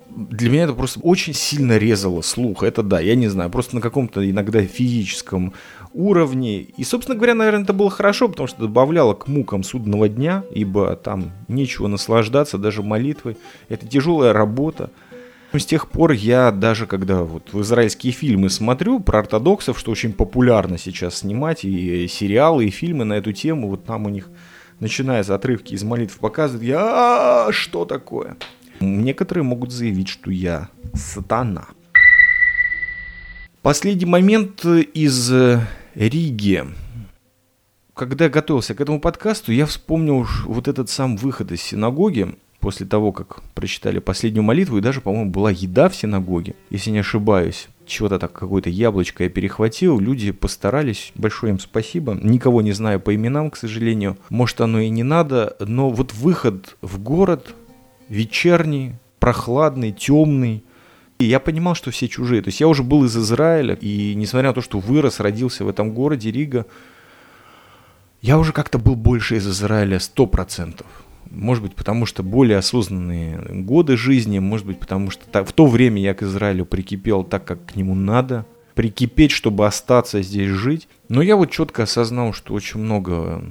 Для 0.10 0.50
меня 0.50 0.64
это 0.64 0.74
просто 0.74 1.00
очень 1.02 1.34
сильно 1.34 1.78
резало 1.78 2.22
слух. 2.22 2.64
Это 2.64 2.84
да, 2.84 3.00
я 3.00 3.16
не 3.16 3.28
знаю, 3.28 3.50
просто 3.50 3.76
на 3.76 3.82
каком-то 3.82 4.28
иногда 4.30 4.62
физическом 4.64 5.54
уровне. 5.94 6.62
И, 6.62 6.84
собственно 6.84 7.16
говоря, 7.16 7.36
наверное, 7.36 7.64
это 7.64 7.74
было 7.74 7.90
хорошо, 7.90 8.30
потому 8.30 8.48
что 8.48 8.62
добавляло 8.62 9.14
к 9.14 9.28
мукам 9.28 9.64
судного 9.64 10.10
дня, 10.10 10.44
ибо 10.52 10.96
там 10.96 11.32
нечего 11.48 11.88
наслаждаться, 11.88 12.58
даже 12.58 12.84
молитвой. 12.84 13.38
Это 13.70 13.88
тяжелая 13.88 14.34
работа. 14.34 14.92
С 15.52 15.66
тех 15.66 15.90
пор 15.90 16.12
я 16.12 16.52
даже, 16.52 16.86
когда 16.86 17.24
вот 17.24 17.54
в 17.54 17.62
израильские 17.62 18.14
фильмы 18.14 18.52
смотрю 18.52 19.00
про 19.00 19.20
ортодоксов, 19.20 19.80
что 19.80 19.90
очень 19.92 20.14
популярно 20.14 20.78
сейчас 20.78 21.18
снимать, 21.18 21.66
и 21.66 22.08
сериалы, 22.08 22.66
и 22.66 22.70
фильмы 22.70 23.04
на 23.04 23.14
эту 23.14 23.34
тему, 23.34 23.68
вот 23.68 23.84
там 23.84 24.06
у 24.06 24.10
них, 24.10 24.30
начиная 24.80 25.24
с 25.24 25.30
отрывки 25.32 25.74
из 25.74 25.84
молитв, 25.84 26.20
показывают, 26.20 26.64
я 26.64 27.48
«А, 27.48 27.52
что 27.52 27.86
такое? 27.86 28.38
Некоторые 28.80 29.44
могут 29.44 29.72
заявить, 29.72 30.08
что 30.08 30.32
я 30.32 30.70
сатана. 30.94 31.68
Последний 33.62 34.06
момент 34.06 34.64
из 34.66 35.32
Риги. 35.96 36.66
Когда 37.94 38.26
я 38.26 38.30
готовился 38.32 38.74
к 38.74 38.82
этому 38.82 39.02
подкасту, 39.02 39.52
я 39.52 39.66
вспомнил 39.66 40.26
вот 40.46 40.70
этот 40.70 40.90
сам 40.90 41.18
выход 41.18 41.52
из 41.52 41.62
синагоги 41.62 42.36
после 42.62 42.86
того, 42.86 43.12
как 43.12 43.42
прочитали 43.54 44.00
последнюю 44.00 44.44
молитву, 44.44 44.78
и 44.78 44.82
даже, 44.82 45.02
по-моему, 45.02 45.30
была 45.30 45.52
еда 45.52 45.90
в 45.90 45.96
синагоге, 45.96 46.56
если 46.70 46.92
не 46.92 47.00
ошибаюсь. 47.00 47.68
Чего-то 47.86 48.20
так, 48.20 48.32
какое-то 48.32 48.70
яблочко 48.70 49.24
я 49.24 49.30
перехватил, 49.30 50.00
люди 50.00 50.32
постарались, 50.32 51.12
большое 51.16 51.52
им 51.52 51.60
спасибо. 51.60 52.14
Никого 52.22 52.62
не 52.62 52.72
знаю 52.72 53.00
по 53.02 53.14
именам, 53.14 53.50
к 53.50 53.58
сожалению. 53.58 54.18
Может, 54.30 54.62
оно 54.62 54.80
и 54.80 54.90
не 54.90 55.04
надо, 55.04 55.58
но 55.60 55.90
вот 55.90 56.14
выход 56.14 56.78
в 56.82 57.00
город, 57.02 57.56
вечерний, 58.10 58.96
прохладный, 59.20 59.92
темный, 59.92 60.64
и 61.20 61.26
я 61.26 61.40
понимал, 61.40 61.76
что 61.76 61.92
все 61.92 62.08
чужие. 62.08 62.42
То 62.42 62.48
есть 62.48 62.60
я 62.60 62.68
уже 62.68 62.84
был 62.84 63.06
из 63.06 63.16
Израиля, 63.16 63.76
и 63.76 64.16
несмотря 64.16 64.50
на 64.50 64.54
то, 64.56 64.62
что 64.62 64.80
вырос, 64.80 65.20
родился 65.20 65.66
в 65.66 65.70
этом 65.70 65.94
городе 65.94 66.32
Рига, 66.32 66.66
я 68.22 68.38
уже 68.38 68.52
как-то 68.54 68.80
был 68.80 68.96
больше 68.96 69.38
из 69.38 69.48
Израиля 69.48 69.98
100%. 69.98 70.86
Может 71.30 71.64
быть, 71.64 71.76
потому 71.76 72.06
что 72.06 72.24
более 72.24 72.58
осознанные 72.58 73.38
годы 73.64 73.98
жизни, 73.98 74.40
может 74.40 74.66
быть, 74.66 74.80
потому 74.80 75.12
что 75.12 75.44
в 75.46 75.54
то 75.54 75.68
время 75.68 76.02
я 76.02 76.14
к 76.14 76.24
Израилю 76.24 76.66
прикипел 76.66 77.24
так, 77.24 77.46
как 77.46 77.66
к 77.66 77.76
нему 77.76 77.94
надо, 77.96 78.46
прикипеть, 78.74 79.32
чтобы 79.32 79.68
остаться 79.68 80.22
здесь 80.22 80.50
жить. 80.50 80.88
Но 81.08 81.22
я 81.22 81.36
вот 81.36 81.52
четко 81.52 81.84
осознал, 81.84 82.34
что 82.34 82.54
очень 82.54 82.80
много 82.80 83.44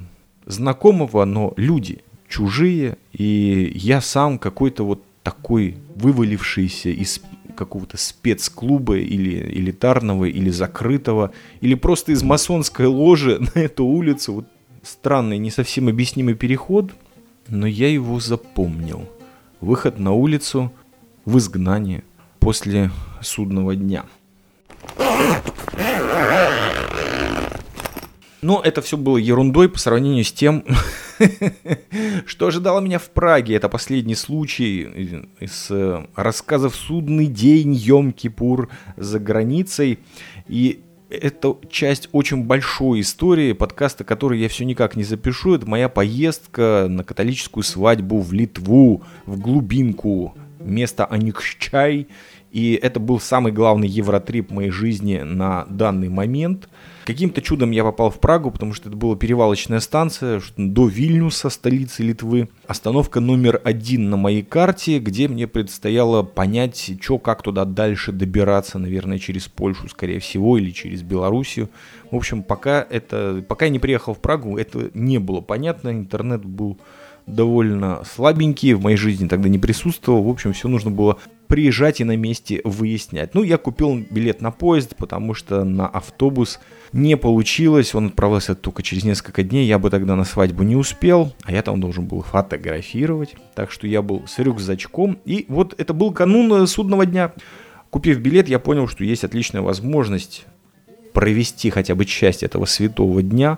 знакомого, 0.45 1.23
но 1.25 1.53
люди 1.55 2.01
чужие, 2.29 2.97
и 3.11 3.71
я 3.75 3.99
сам 3.99 4.37
какой-то 4.39 4.85
вот 4.85 5.03
такой 5.23 5.77
вывалившийся 5.95 6.89
из 6.89 7.21
какого-то 7.55 7.97
спецклуба 7.97 8.97
или 8.97 9.35
элитарного, 9.51 10.25
или 10.25 10.49
закрытого, 10.49 11.31
или 11.59 11.73
просто 11.73 12.13
из 12.13 12.23
масонской 12.23 12.85
ложи 12.85 13.39
на 13.55 13.59
эту 13.59 13.83
улицу. 13.83 14.33
Вот 14.33 14.45
странный, 14.83 15.37
не 15.37 15.51
совсем 15.51 15.89
объяснимый 15.89 16.35
переход, 16.35 16.91
но 17.49 17.67
я 17.67 17.89
его 17.89 18.19
запомнил. 18.19 19.09
Выход 19.59 19.99
на 19.99 20.13
улицу 20.13 20.71
в 21.25 21.37
изгнание 21.37 22.03
после 22.39 22.91
судного 23.21 23.75
дня. 23.75 24.05
Но 28.41 28.61
это 28.63 28.81
все 28.81 28.95
было 28.95 29.17
ерундой 29.17 29.67
по 29.67 29.77
сравнению 29.77 30.23
с 30.23 30.31
тем, 30.31 30.63
что 32.25 32.47
ожидало 32.47 32.79
меня 32.79 32.99
в 32.99 33.09
Праге. 33.09 33.55
Это 33.55 33.69
последний 33.69 34.15
случай 34.15 34.83
из 35.39 35.67
э, 35.69 36.05
рассказов 36.15 36.75
«Судный 36.75 37.27
день», 37.27 37.73
«Йом-Кипур» 37.73 38.69
за 38.97 39.19
границей. 39.19 39.99
И 40.47 40.81
это 41.09 41.57
часть 41.69 42.09
очень 42.11 42.43
большой 42.43 43.01
истории, 43.01 43.53
подкаста, 43.53 44.03
который 44.03 44.39
я 44.39 44.49
все 44.49 44.65
никак 44.65 44.95
не 44.95 45.03
запишу. 45.03 45.55
Это 45.55 45.67
моя 45.67 45.89
поездка 45.89 46.87
на 46.89 47.03
католическую 47.03 47.63
свадьбу 47.63 48.21
в 48.21 48.31
Литву, 48.31 49.03
в 49.25 49.39
глубинку, 49.39 50.35
место 50.59 51.05
Аникшчай. 51.05 52.07
И 52.51 52.73
это 52.81 52.99
был 52.99 53.19
самый 53.19 53.51
главный 53.51 53.87
евротрип 53.87 54.51
моей 54.51 54.71
жизни 54.71 55.19
на 55.19 55.65
данный 55.69 56.09
момент. 56.09 56.69
Каким-то 57.09 57.41
чудом 57.41 57.71
я 57.71 57.83
попал 57.83 58.11
в 58.11 58.19
Прагу, 58.19 58.51
потому 58.51 58.75
что 58.75 58.87
это 58.87 58.95
была 58.95 59.15
перевалочная 59.15 59.79
станция 59.79 60.43
до 60.57 60.87
Вильнюса, 60.87 61.49
столицы 61.49 62.03
Литвы. 62.03 62.49
Остановка 62.67 63.19
номер 63.19 63.59
один 63.63 64.11
на 64.11 64.15
моей 64.15 64.43
карте, 64.43 64.99
где 64.99 65.27
мне 65.27 65.47
предстояло 65.47 66.21
понять, 66.21 66.91
что, 67.01 67.17
как 67.17 67.41
туда 67.41 67.65
дальше 67.65 68.11
добираться, 68.11 68.77
наверное, 68.77 69.17
через 69.17 69.47
Польшу, 69.47 69.89
скорее 69.89 70.19
всего, 70.19 70.59
или 70.59 70.69
через 70.69 71.01
Белоруссию. 71.01 71.71
В 72.11 72.15
общем, 72.15 72.43
пока, 72.43 72.85
это, 72.87 73.43
пока 73.47 73.65
я 73.65 73.71
не 73.71 73.79
приехал 73.79 74.13
в 74.13 74.19
Прагу, 74.19 74.59
это 74.59 74.91
не 74.93 75.17
было 75.17 75.41
понятно. 75.41 75.89
Интернет 75.89 76.45
был 76.45 76.77
довольно 77.25 78.03
слабенький, 78.05 78.73
в 78.73 78.83
моей 78.83 78.97
жизни 78.97 79.27
тогда 79.27 79.49
не 79.49 79.57
присутствовал. 79.57 80.21
В 80.21 80.29
общем, 80.29 80.53
все 80.53 80.67
нужно 80.67 80.91
было 80.91 81.17
приезжать 81.49 81.99
и 81.99 82.03
на 82.03 82.15
месте 82.15 82.61
выяснять. 82.63 83.33
Ну, 83.33 83.41
я 83.41 83.57
купил 83.57 83.97
билет 84.09 84.39
на 84.39 84.51
поезд, 84.51 84.95
потому 84.95 85.33
что 85.33 85.63
на 85.63 85.87
автобус 85.87 86.59
не 86.93 87.17
получилось. 87.17 87.95
Он 87.95 88.07
отправился 88.07 88.53
только 88.53 88.83
через 88.83 89.03
несколько 89.03 89.41
дней. 89.41 89.65
Я 89.65 89.79
бы 89.79 89.89
тогда 89.89 90.15
на 90.15 90.25
свадьбу 90.25 90.61
не 90.61 90.75
успел, 90.75 91.33
а 91.43 91.51
я 91.51 91.63
там 91.63 91.81
должен 91.81 92.05
был 92.05 92.21
фотографировать. 92.21 93.35
Так 93.55 93.71
что 93.71 93.87
я 93.87 94.03
был 94.03 94.27
с 94.27 94.37
рюкзачком. 94.37 95.17
И 95.25 95.45
вот 95.49 95.73
это 95.79 95.91
был 95.95 96.13
канун 96.13 96.67
судного 96.67 97.07
дня. 97.07 97.33
Купив 97.89 98.19
билет, 98.19 98.47
я 98.47 98.59
понял, 98.59 98.87
что 98.87 99.03
есть 99.03 99.23
отличная 99.23 99.63
возможность 99.63 100.45
провести 101.13 101.71
хотя 101.71 101.95
бы 101.95 102.05
часть 102.05 102.43
этого 102.43 102.65
святого 102.65 103.23
дня, 103.23 103.57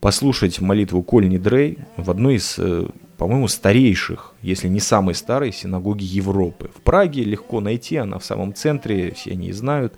послушать 0.00 0.60
молитву 0.60 1.04
Кольни 1.04 1.38
Дрей 1.38 1.78
в 1.96 2.10
одной 2.10 2.34
из 2.34 2.56
э, 2.58 2.88
по-моему, 3.18 3.48
старейших, 3.48 4.32
если 4.42 4.68
не 4.68 4.78
самой 4.78 5.14
старой 5.16 5.52
синагоги 5.52 6.04
Европы. 6.04 6.70
В 6.74 6.80
Праге 6.80 7.24
легко 7.24 7.60
найти, 7.60 7.96
она 7.96 8.18
в 8.18 8.24
самом 8.24 8.54
центре, 8.54 9.10
все 9.10 9.32
они 9.32 9.52
знают. 9.52 9.94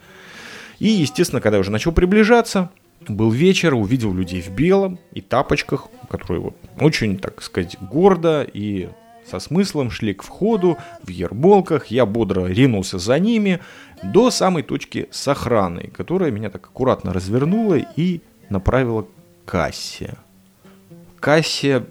И, 0.78 0.88
естественно, 0.88 1.42
когда 1.42 1.58
я 1.58 1.60
уже 1.60 1.70
начал 1.70 1.92
приближаться, 1.92 2.70
был 3.06 3.30
вечер, 3.30 3.74
увидел 3.74 4.14
людей 4.14 4.40
в 4.40 4.50
белом 4.50 4.98
и 5.12 5.20
тапочках, 5.20 5.88
которые 6.08 6.40
вот 6.40 6.56
очень, 6.80 7.18
так 7.18 7.42
сказать, 7.42 7.76
гордо 7.80 8.42
и 8.42 8.88
со 9.30 9.38
смыслом 9.38 9.90
шли 9.90 10.14
к 10.14 10.22
входу 10.22 10.78
в 11.02 11.10
ерболках. 11.10 11.88
Я 11.88 12.06
бодро 12.06 12.46
ринулся 12.46 12.98
за 12.98 13.18
ними 13.18 13.60
до 14.02 14.30
самой 14.30 14.62
точки 14.62 15.08
с 15.10 15.28
охраной, 15.28 15.88
которая 15.88 16.30
меня 16.30 16.48
так 16.48 16.66
аккуратно 16.66 17.12
развернула 17.12 17.76
и 17.96 18.22
направила 18.48 19.02
к 19.02 19.50
кассе. 19.50 20.14
кассе 21.20 21.84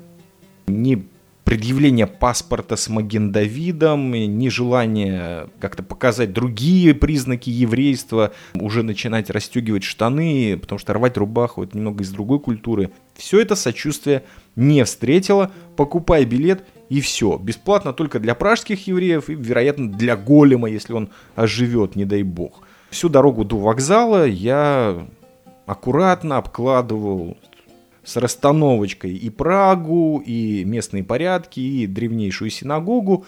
не 0.65 1.07
предъявление 1.43 2.05
паспорта 2.05 2.75
с 2.75 2.89
Маген-Давидом, 2.89 4.11
нежелание 4.11 5.47
как-то 5.59 5.81
показать 5.81 6.31
другие 6.31 6.93
признаки 6.93 7.49
еврейства, 7.49 8.33
уже 8.53 8.83
начинать 8.83 9.29
расстегивать 9.29 9.83
штаны, 9.83 10.57
потому 10.61 10.77
что 10.77 10.93
рвать 10.93 11.17
рубаху 11.17 11.63
это 11.63 11.75
немного 11.75 12.03
из 12.03 12.11
другой 12.11 12.39
культуры. 12.39 12.91
Все 13.15 13.39
это 13.41 13.55
сочувствие 13.55 14.23
не 14.55 14.83
встретило, 14.83 15.51
покупай 15.75 16.25
билет 16.25 16.65
и 16.89 17.01
все. 17.01 17.37
Бесплатно 17.37 17.93
только 17.93 18.19
для 18.19 18.35
пражских 18.35 18.87
евреев 18.87 19.29
и, 19.29 19.35
вероятно, 19.35 19.91
для 19.91 20.15
голема, 20.15 20.69
если 20.69 20.93
он 20.93 21.09
оживет, 21.35 21.95
не 21.95 22.05
дай 22.05 22.23
бог. 22.23 22.61
Всю 22.89 23.09
дорогу 23.09 23.45
до 23.45 23.57
вокзала 23.57 24.25
я 24.25 25.07
аккуратно 25.65 26.37
обкладывал 26.37 27.37
с 28.03 28.17
расстановочкой 28.17 29.13
и 29.13 29.29
Прагу, 29.29 30.23
и 30.25 30.63
местные 30.63 31.03
порядки, 31.03 31.59
и 31.59 31.87
древнейшую 31.87 32.49
синагогу. 32.49 33.25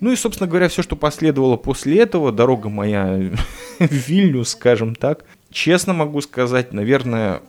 Ну 0.00 0.12
и, 0.12 0.16
собственно 0.16 0.48
говоря, 0.48 0.68
все, 0.68 0.82
что 0.82 0.96
последовало 0.96 1.56
после 1.56 2.00
этого, 2.00 2.32
дорога 2.32 2.68
моя 2.68 3.32
в 3.78 3.92
Вильнюс, 3.92 4.50
скажем 4.50 4.94
так, 4.94 5.24
честно 5.50 5.92
могу 5.92 6.20
сказать, 6.20 6.72
наверное, 6.72 7.42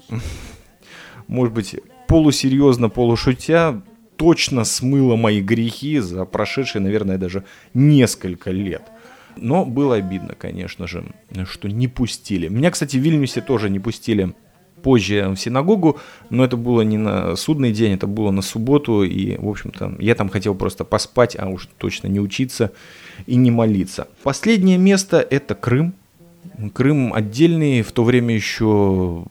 может 1.27 1.53
быть, 1.53 1.75
полусерьезно, 2.07 2.89
полушутя, 2.89 3.81
точно 4.15 4.63
смыло 4.63 5.15
мои 5.15 5.41
грехи 5.41 5.99
за 5.99 6.25
прошедшие, 6.25 6.81
наверное, 6.81 7.17
даже 7.17 7.43
несколько 7.73 8.51
лет. 8.51 8.83
Но 9.35 9.65
было 9.65 9.95
обидно, 9.95 10.33
конечно 10.35 10.87
же, 10.87 11.05
что 11.45 11.67
не 11.67 11.87
пустили. 11.87 12.47
Меня, 12.47 12.71
кстати, 12.71 12.97
в 12.97 13.01
Вильнюсе 13.01 13.41
тоже 13.41 13.69
не 13.69 13.79
пустили 13.79 14.33
позже 14.83 15.29
в 15.29 15.37
синагогу, 15.37 15.99
но 16.29 16.43
это 16.45 16.57
было 16.57 16.81
не 16.81 16.97
на 16.97 17.35
судный 17.35 17.71
день, 17.71 17.93
это 17.93 18.07
было 18.07 18.31
на 18.31 18.41
субботу, 18.41 19.03
и, 19.03 19.37
в 19.37 19.47
общем-то, 19.47 19.95
я 19.99 20.15
там 20.15 20.29
хотел 20.29 20.55
просто 20.55 20.83
поспать, 20.83 21.35
а 21.37 21.47
уж 21.47 21.67
точно 21.77 22.07
не 22.07 22.19
учиться 22.19 22.71
и 23.25 23.35
не 23.35 23.51
молиться. 23.51 24.07
Последнее 24.23 24.77
место– 24.77 25.25
это 25.29 25.55
Крым. 25.55 25.93
Крым 26.73 27.13
отдельный, 27.13 27.81
в 27.81 27.91
то 27.91 28.03
время 28.03 28.33
еще 28.33 29.25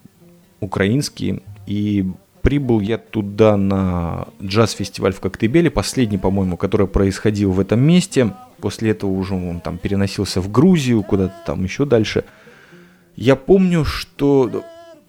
украинский, 0.61 1.43
и 1.67 2.07
прибыл 2.43 2.81
я 2.81 2.99
туда 2.99 3.57
на 3.57 4.29
джаз-фестиваль 4.43 5.13
в 5.13 5.21
Коктебеле, 5.21 5.71
последний, 5.71 6.19
по-моему, 6.19 6.57
который 6.57 6.87
происходил 6.87 7.51
в 7.51 7.59
этом 7.59 7.81
месте. 7.81 8.33
После 8.61 8.91
этого 8.91 9.11
уже 9.11 9.35
он 9.35 9.61
там 9.61 9.79
переносился 9.79 10.41
в 10.41 10.51
Грузию, 10.51 11.03
куда-то 11.03 11.35
там 11.45 11.65
еще 11.65 11.85
дальше. 11.85 12.25
Я 13.17 13.35
помню, 13.35 13.85
что 13.85 14.63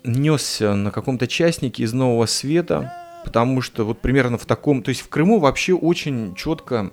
несся 0.08 0.76
на 0.76 0.92
каком-то 0.92 1.28
частнике 1.28 1.84
из 1.84 1.94
Нового 1.94 2.26
Света, 2.26 2.94
потому 3.24 3.62
что 3.62 3.86
вот 3.86 4.00
примерно 4.00 4.38
в 4.38 4.46
таком... 4.46 4.82
То 4.82 4.90
есть 4.90 5.02
в 5.02 5.10
Крыму 5.10 5.40
вообще 5.40 5.74
очень 5.74 6.34
четко 6.36 6.92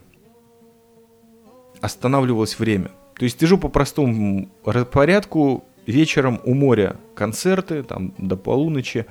останавливалось 1.80 2.58
время. 2.58 2.90
То 3.16 3.24
есть 3.24 3.38
ты 3.38 3.46
же 3.46 3.56
по 3.56 3.68
простому 3.68 4.48
порядку 4.90 5.64
вечером 5.86 6.40
у 6.44 6.54
моря 6.54 6.96
концерты, 7.14 7.82
там 7.82 8.14
до 8.18 8.36
полуночи, 8.36 9.06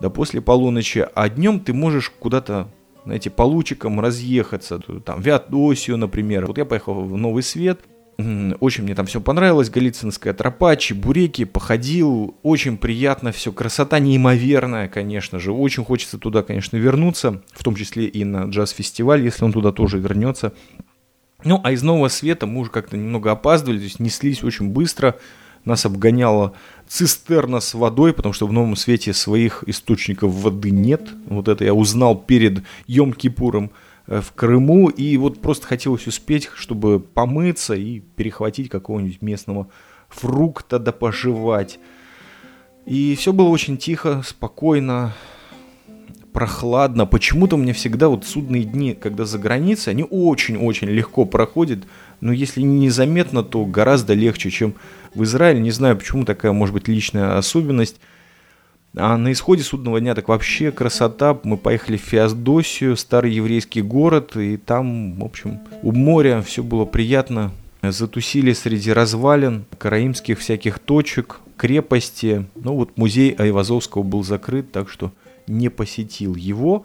до 0.00 0.10
после 0.10 0.40
полуночи, 0.40 1.08
а 1.14 1.28
днем 1.28 1.60
ты 1.60 1.72
можешь 1.72 2.10
куда-то, 2.10 2.68
знаете, 3.04 3.30
по 3.30 3.42
лучикам 3.42 4.00
разъехаться, 4.00 4.78
там, 5.04 5.20
Вятосию, 5.20 5.96
например. 5.96 6.46
Вот 6.46 6.58
я 6.58 6.64
поехал 6.64 6.94
в 7.02 7.16
Новый 7.16 7.42
Свет, 7.42 7.80
очень 8.18 8.82
мне 8.82 8.96
там 8.96 9.06
все 9.06 9.20
понравилось, 9.20 9.70
Голицынская 9.70 10.34
тропа, 10.34 10.74
чебуреки, 10.74 11.44
походил, 11.44 12.36
очень 12.42 12.76
приятно 12.76 13.30
все, 13.30 13.52
красота 13.52 14.00
неимоверная, 14.00 14.88
конечно 14.88 15.38
же, 15.38 15.52
очень 15.52 15.84
хочется 15.84 16.18
туда, 16.18 16.42
конечно, 16.42 16.76
вернуться, 16.76 17.42
в 17.52 17.62
том 17.62 17.76
числе 17.76 18.06
и 18.06 18.24
на 18.24 18.44
джаз-фестиваль, 18.46 19.22
если 19.22 19.44
он 19.44 19.52
туда 19.52 19.70
тоже 19.70 19.98
вернется. 19.98 20.52
Ну, 21.44 21.60
а 21.62 21.70
из 21.70 21.84
Нового 21.84 22.08
Света 22.08 22.46
мы 22.46 22.60
уже 22.60 22.70
как-то 22.70 22.96
немного 22.96 23.30
опаздывали, 23.30 23.78
то 23.78 23.84
есть 23.84 24.00
неслись 24.00 24.42
очень 24.42 24.70
быстро, 24.70 25.14
нас 25.64 25.86
обгоняла 25.86 26.54
цистерна 26.88 27.60
с 27.60 27.74
водой, 27.74 28.12
потому 28.12 28.32
что 28.32 28.48
в 28.48 28.52
Новом 28.52 28.74
Свете 28.74 29.12
своих 29.12 29.62
источников 29.66 30.32
воды 30.32 30.70
нет. 30.70 31.08
Вот 31.26 31.46
это 31.46 31.64
я 31.64 31.74
узнал 31.74 32.16
перед 32.16 32.64
Йом-Кипуром. 32.88 33.70
Э, 34.08 34.22
в 34.22 34.32
Крыму, 34.32 34.88
и 34.88 35.16
вот 35.18 35.40
просто 35.40 35.66
хотелось 35.66 36.06
успеть, 36.06 36.48
чтобы 36.54 36.98
помыться 36.98 37.74
и 37.74 38.00
перехватить 38.00 38.70
какого-нибудь 38.70 39.20
местного 39.20 39.68
фрукта 40.08 40.78
да 40.78 40.92
пожевать. 40.92 41.78
И 42.86 43.14
все 43.16 43.34
было 43.34 43.48
очень 43.48 43.76
тихо, 43.76 44.22
спокойно, 44.24 45.14
прохладно. 46.32 47.04
Почему-то 47.04 47.56
у 47.56 47.58
меня 47.58 47.74
всегда 47.74 48.08
вот 48.08 48.24
судные 48.24 48.64
дни, 48.64 48.94
когда 48.94 49.26
за 49.26 49.38
границей, 49.38 49.90
они 49.90 50.06
очень-очень 50.08 50.88
легко 50.88 51.26
проходят. 51.26 51.80
Но 52.22 52.32
если 52.32 52.62
незаметно, 52.62 53.42
то 53.42 53.66
гораздо 53.66 54.14
легче, 54.14 54.50
чем 54.50 54.74
в 55.14 55.22
Израиле. 55.24 55.60
Не 55.60 55.70
знаю, 55.70 55.98
почему 55.98 56.24
такая, 56.24 56.52
может 56.52 56.72
быть, 56.72 56.88
личная 56.88 57.36
особенность. 57.36 58.00
А 59.00 59.16
на 59.16 59.30
исходе 59.30 59.62
судного 59.62 60.00
дня 60.00 60.16
так 60.16 60.28
вообще 60.28 60.72
красота. 60.72 61.38
Мы 61.44 61.56
поехали 61.56 61.96
в 61.96 62.00
Феодосию, 62.00 62.96
старый 62.96 63.32
еврейский 63.32 63.80
город, 63.80 64.36
и 64.36 64.56
там, 64.56 65.20
в 65.20 65.24
общем, 65.24 65.60
у 65.82 65.92
моря 65.92 66.42
все 66.42 66.64
было 66.64 66.84
приятно, 66.84 67.52
затусили 67.80 68.52
среди 68.52 68.92
развалин, 68.92 69.66
караимских 69.78 70.40
всяких 70.40 70.80
точек, 70.80 71.40
крепости. 71.56 72.46
Ну 72.56 72.74
вот 72.74 72.96
музей 72.96 73.34
Айвазовского 73.38 74.02
был 74.02 74.24
закрыт, 74.24 74.72
так 74.72 74.88
что 74.88 75.12
не 75.46 75.68
посетил 75.68 76.34
его. 76.34 76.84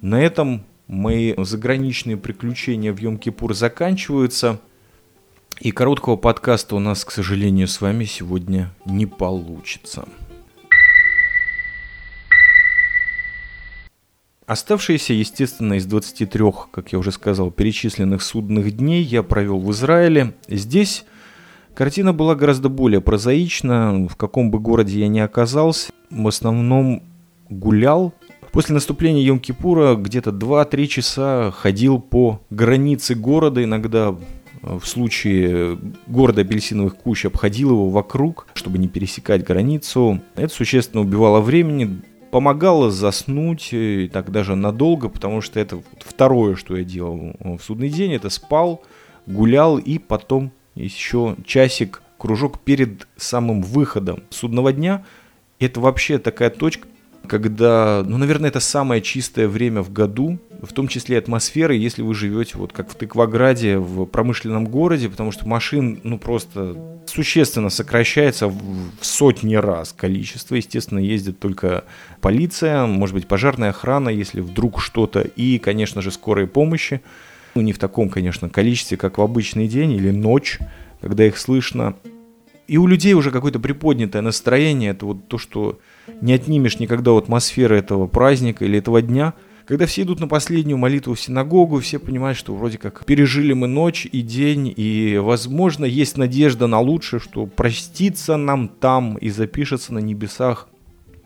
На 0.00 0.20
этом 0.20 0.64
мои 0.88 1.34
заграничные 1.38 2.16
приключения 2.16 2.92
в 2.92 2.98
Йом-Кипур 2.98 3.54
заканчиваются. 3.54 4.58
И 5.60 5.70
короткого 5.70 6.16
подкаста 6.16 6.74
у 6.74 6.80
нас, 6.80 7.04
к 7.04 7.12
сожалению, 7.12 7.68
с 7.68 7.80
вами 7.80 8.06
сегодня 8.06 8.72
не 8.86 9.06
получится. 9.06 10.08
Оставшиеся, 14.46 15.14
естественно, 15.14 15.74
из 15.74 15.86
23, 15.86 16.44
как 16.70 16.92
я 16.92 16.98
уже 16.98 17.12
сказал, 17.12 17.50
перечисленных 17.50 18.22
судных 18.22 18.76
дней 18.76 19.02
я 19.02 19.22
провел 19.22 19.58
в 19.58 19.70
Израиле. 19.72 20.34
Здесь 20.48 21.06
картина 21.74 22.12
была 22.12 22.34
гораздо 22.34 22.68
более 22.68 23.00
прозаична. 23.00 24.06
В 24.06 24.16
каком 24.16 24.50
бы 24.50 24.58
городе 24.58 25.00
я 25.00 25.08
ни 25.08 25.18
оказался, 25.18 25.92
в 26.10 26.28
основном 26.28 27.02
гулял. 27.48 28.12
После 28.52 28.74
наступления 28.74 29.26
Йом-Кипура 29.26 29.96
где-то 29.96 30.30
2-3 30.30 30.86
часа 30.88 31.50
ходил 31.50 31.98
по 31.98 32.40
границе 32.50 33.14
города, 33.14 33.64
иногда 33.64 34.14
э, 34.62 34.78
в 34.78 34.86
случае 34.86 35.78
города 36.06 36.42
апельсиновых 36.42 36.96
кущ 36.96 37.24
обходил 37.24 37.70
его 37.70 37.88
вокруг, 37.88 38.46
чтобы 38.52 38.76
не 38.76 38.88
пересекать 38.88 39.42
границу. 39.42 40.20
Это 40.36 40.54
существенно 40.54 41.00
убивало 41.00 41.40
времени, 41.40 42.02
помогало 42.34 42.90
заснуть, 42.90 43.68
и 43.70 44.10
так 44.12 44.32
даже 44.32 44.56
надолго, 44.56 45.08
потому 45.08 45.40
что 45.40 45.60
это 45.60 45.80
второе, 46.00 46.56
что 46.56 46.76
я 46.76 46.82
делал 46.82 47.32
в 47.38 47.60
судный 47.60 47.88
день, 47.88 48.12
это 48.12 48.28
спал, 48.28 48.82
гулял 49.24 49.78
и 49.78 49.98
потом 49.98 50.50
еще 50.74 51.36
часик, 51.46 52.02
кружок 52.18 52.58
перед 52.58 53.06
самым 53.16 53.62
выходом 53.62 54.24
судного 54.30 54.72
дня. 54.72 55.04
Это 55.60 55.78
вообще 55.78 56.18
такая 56.18 56.50
точка, 56.50 56.88
когда, 57.28 58.02
ну, 58.06 58.18
наверное, 58.18 58.50
это 58.50 58.60
самое 58.60 59.00
чистое 59.02 59.48
время 59.48 59.82
в 59.82 59.92
году, 59.92 60.38
в 60.62 60.72
том 60.72 60.88
числе 60.88 61.18
атмосферы, 61.18 61.76
если 61.76 62.02
вы 62.02 62.14
живете 62.14 62.56
вот 62.56 62.72
как 62.72 62.90
в 62.90 62.94
Тыкваграде, 62.94 63.78
в 63.78 64.06
промышленном 64.06 64.66
городе, 64.66 65.08
потому 65.08 65.32
что 65.32 65.46
машин, 65.46 66.00
ну, 66.04 66.18
просто 66.18 66.76
существенно 67.06 67.70
сокращается 67.70 68.48
в 68.48 68.92
сотни 69.00 69.54
раз 69.54 69.92
количество. 69.92 70.54
Естественно, 70.54 70.98
ездит 70.98 71.38
только 71.38 71.84
полиция, 72.20 72.86
может 72.86 73.14
быть, 73.14 73.26
пожарная 73.26 73.70
охрана, 73.70 74.08
если 74.08 74.40
вдруг 74.40 74.80
что-то, 74.80 75.20
и, 75.20 75.58
конечно 75.58 76.02
же, 76.02 76.10
скорые 76.10 76.46
помощи. 76.46 77.02
Ну, 77.54 77.62
не 77.62 77.72
в 77.72 77.78
таком, 77.78 78.08
конечно, 78.08 78.48
количестве, 78.48 78.96
как 78.96 79.18
в 79.18 79.22
обычный 79.22 79.68
день 79.68 79.92
или 79.92 80.10
ночь, 80.10 80.58
когда 81.00 81.24
их 81.24 81.38
слышно. 81.38 81.94
И 82.66 82.78
у 82.78 82.86
людей 82.86 83.12
уже 83.12 83.30
какое-то 83.30 83.60
приподнятое 83.60 84.22
настроение, 84.22 84.92
это 84.92 85.06
вот 85.06 85.28
то, 85.28 85.36
что 85.36 85.78
не 86.20 86.32
отнимешь 86.32 86.78
никогда 86.78 87.12
у 87.12 87.18
атмосферы 87.18 87.76
этого 87.76 88.06
праздника 88.06 88.64
или 88.64 88.78
этого 88.78 89.02
дня. 89.02 89.34
Когда 89.66 89.86
все 89.86 90.02
идут 90.02 90.20
на 90.20 90.28
последнюю 90.28 90.78
молитву 90.78 91.14
в 91.14 91.20
синагогу, 91.20 91.80
все 91.80 91.98
понимают, 91.98 92.38
что 92.38 92.54
вроде 92.54 92.78
как 92.78 93.04
пережили 93.04 93.52
мы 93.52 93.66
ночь 93.66 94.06
и 94.10 94.20
день, 94.20 94.72
и, 94.74 95.18
возможно, 95.22 95.84
есть 95.84 96.16
надежда 96.16 96.66
на 96.66 96.80
лучшее, 96.80 97.20
что 97.20 97.46
простится 97.46 98.36
нам 98.36 98.68
там 98.68 99.16
и 99.16 99.30
запишется 99.30 99.92
на 99.94 100.00
небесах, 100.00 100.68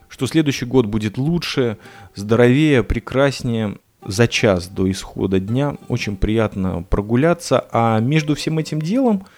что 0.09 0.27
следующий 0.27 0.67
год 0.67 0.87
будет 0.87 1.19
лучше, 1.19 1.79
здоровее, 2.15 2.83
прекраснее. 2.83 3.79
За 4.07 4.29
час 4.29 4.69
до 4.69 4.89
исхода 4.89 5.41
дня 5.41 5.77
очень 5.89 6.17
приятно 6.17 6.85
прогуляться, 6.89 7.67
а 7.73 7.99
между 7.99 8.37
всем 8.37 8.59
этим 8.59 8.81
делом– 8.81 9.27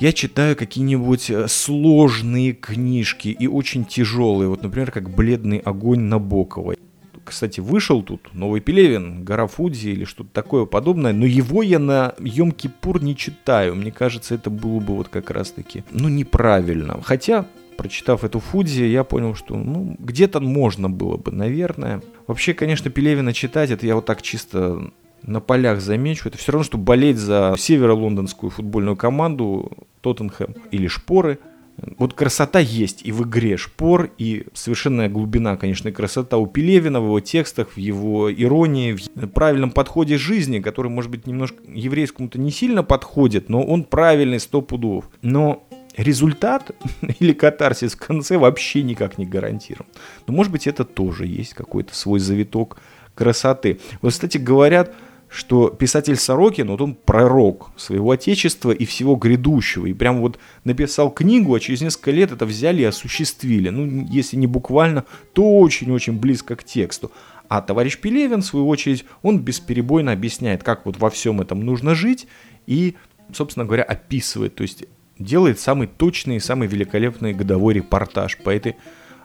я 0.00 0.12
читаю 0.14 0.56
какие-нибудь 0.56 1.30
э, 1.30 1.46
сложные 1.46 2.54
книжки 2.54 3.28
и 3.28 3.46
очень 3.46 3.84
тяжелые, 3.84 4.48
вот, 4.48 4.62
например, 4.62 4.90
как 4.90 5.10
«Бледный 5.10 5.58
огонь» 5.58 6.00
Набокова. 6.00 6.74
Кстати, 7.22 7.60
вышел 7.60 8.02
тут 8.02 8.32
новый 8.32 8.62
Пелевин, 8.62 9.24
«Гора 9.24 9.46
Фудзи» 9.46 9.90
или 9.90 10.04
что-то 10.04 10.30
такое 10.32 10.64
подобное, 10.64 11.12
но 11.12 11.26
его 11.26 11.62
я 11.62 11.78
на 11.78 12.14
Йом-Кипур 12.18 13.04
не 13.04 13.14
читаю. 13.14 13.76
Мне 13.76 13.92
кажется, 13.92 14.34
это 14.34 14.48
было 14.48 14.80
бы 14.80 14.96
вот 14.96 15.08
как 15.08 15.30
раз-таки, 15.30 15.84
ну, 15.90 16.08
неправильно. 16.08 16.98
Хотя, 17.02 17.44
прочитав 17.76 18.24
эту 18.24 18.40
Фудзи, 18.40 18.84
я 18.84 19.04
понял, 19.04 19.34
что, 19.34 19.54
ну, 19.54 19.96
где-то 19.98 20.40
можно 20.40 20.88
было 20.88 21.18
бы, 21.18 21.30
наверное. 21.30 22.02
Вообще, 22.26 22.54
конечно, 22.54 22.90
Пелевина 22.90 23.34
читать, 23.34 23.70
это 23.70 23.86
я 23.86 23.94
вот 23.94 24.06
так 24.06 24.22
чисто 24.22 24.90
на 25.22 25.40
полях 25.40 25.80
замечу, 25.80 26.28
это 26.28 26.38
все 26.38 26.52
равно, 26.52 26.64
что 26.64 26.78
болеть 26.78 27.18
за 27.18 27.54
северо-лондонскую 27.58 28.50
футбольную 28.50 28.96
команду 28.96 29.72
Тоттенхэм 30.00 30.54
или 30.70 30.86
Шпоры. 30.86 31.38
Вот 31.96 32.12
красота 32.12 32.58
есть 32.58 33.00
и 33.04 33.12
в 33.12 33.22
игре 33.22 33.56
Шпор, 33.56 34.10
и 34.18 34.46
совершенная 34.52 35.08
глубина, 35.08 35.56
конечно, 35.56 35.90
красота 35.92 36.36
у 36.36 36.46
Пелевина 36.46 37.00
в 37.00 37.04
его 37.04 37.20
текстах, 37.20 37.68
в 37.74 37.76
его 37.78 38.30
иронии, 38.32 38.98
в 39.14 39.28
правильном 39.28 39.70
подходе 39.70 40.18
жизни, 40.18 40.58
который, 40.58 40.90
может 40.90 41.10
быть, 41.10 41.26
немножко 41.26 41.56
еврейскому-то 41.66 42.38
не 42.38 42.50
сильно 42.50 42.82
подходит, 42.82 43.48
но 43.48 43.62
он 43.62 43.84
правильный 43.84 44.40
сто 44.40 44.60
пудов. 44.60 45.08
Но 45.22 45.66
результат 45.96 46.70
или 47.18 47.32
катарсис 47.32 47.94
в 47.94 47.98
конце 47.98 48.36
вообще 48.36 48.82
никак 48.82 49.16
не 49.16 49.24
гарантирован. 49.24 49.86
Но, 50.26 50.34
может 50.34 50.52
быть, 50.52 50.66
это 50.66 50.84
тоже 50.84 51.26
есть 51.26 51.54
какой-то 51.54 51.94
свой 51.94 52.20
завиток 52.20 52.78
красоты. 53.14 53.80
Вот, 54.02 54.12
кстати, 54.12 54.38
говорят, 54.38 54.94
что 55.30 55.70
писатель 55.70 56.16
Сорокин, 56.16 56.68
вот 56.68 56.80
он 56.80 56.94
пророк 56.94 57.70
своего 57.76 58.10
отечества 58.10 58.72
и 58.72 58.84
всего 58.84 59.14
грядущего. 59.14 59.86
И 59.86 59.92
прям 59.92 60.20
вот 60.20 60.38
написал 60.64 61.10
книгу, 61.10 61.54
а 61.54 61.60
через 61.60 61.80
несколько 61.80 62.10
лет 62.10 62.32
это 62.32 62.46
взяли 62.46 62.82
и 62.82 62.86
осуществили. 62.86 63.68
Ну, 63.68 64.06
если 64.10 64.36
не 64.36 64.48
буквально, 64.48 65.04
то 65.32 65.58
очень-очень 65.58 66.18
близко 66.18 66.56
к 66.56 66.64
тексту. 66.64 67.12
А 67.48 67.62
товарищ 67.62 67.98
Пелевин, 67.98 68.42
в 68.42 68.46
свою 68.46 68.68
очередь, 68.68 69.04
он 69.22 69.38
бесперебойно 69.38 70.12
объясняет, 70.12 70.64
как 70.64 70.84
вот 70.84 70.98
во 70.98 71.10
всем 71.10 71.40
этом 71.40 71.64
нужно 71.64 71.94
жить 71.94 72.26
и, 72.66 72.96
собственно 73.32 73.64
говоря, 73.64 73.84
описывает. 73.84 74.56
То 74.56 74.62
есть 74.62 74.84
делает 75.20 75.60
самый 75.60 75.86
точный 75.86 76.36
и 76.36 76.40
самый 76.40 76.66
великолепный 76.66 77.34
годовой 77.34 77.74
репортаж 77.74 78.36
по 78.36 78.50
этой 78.50 78.76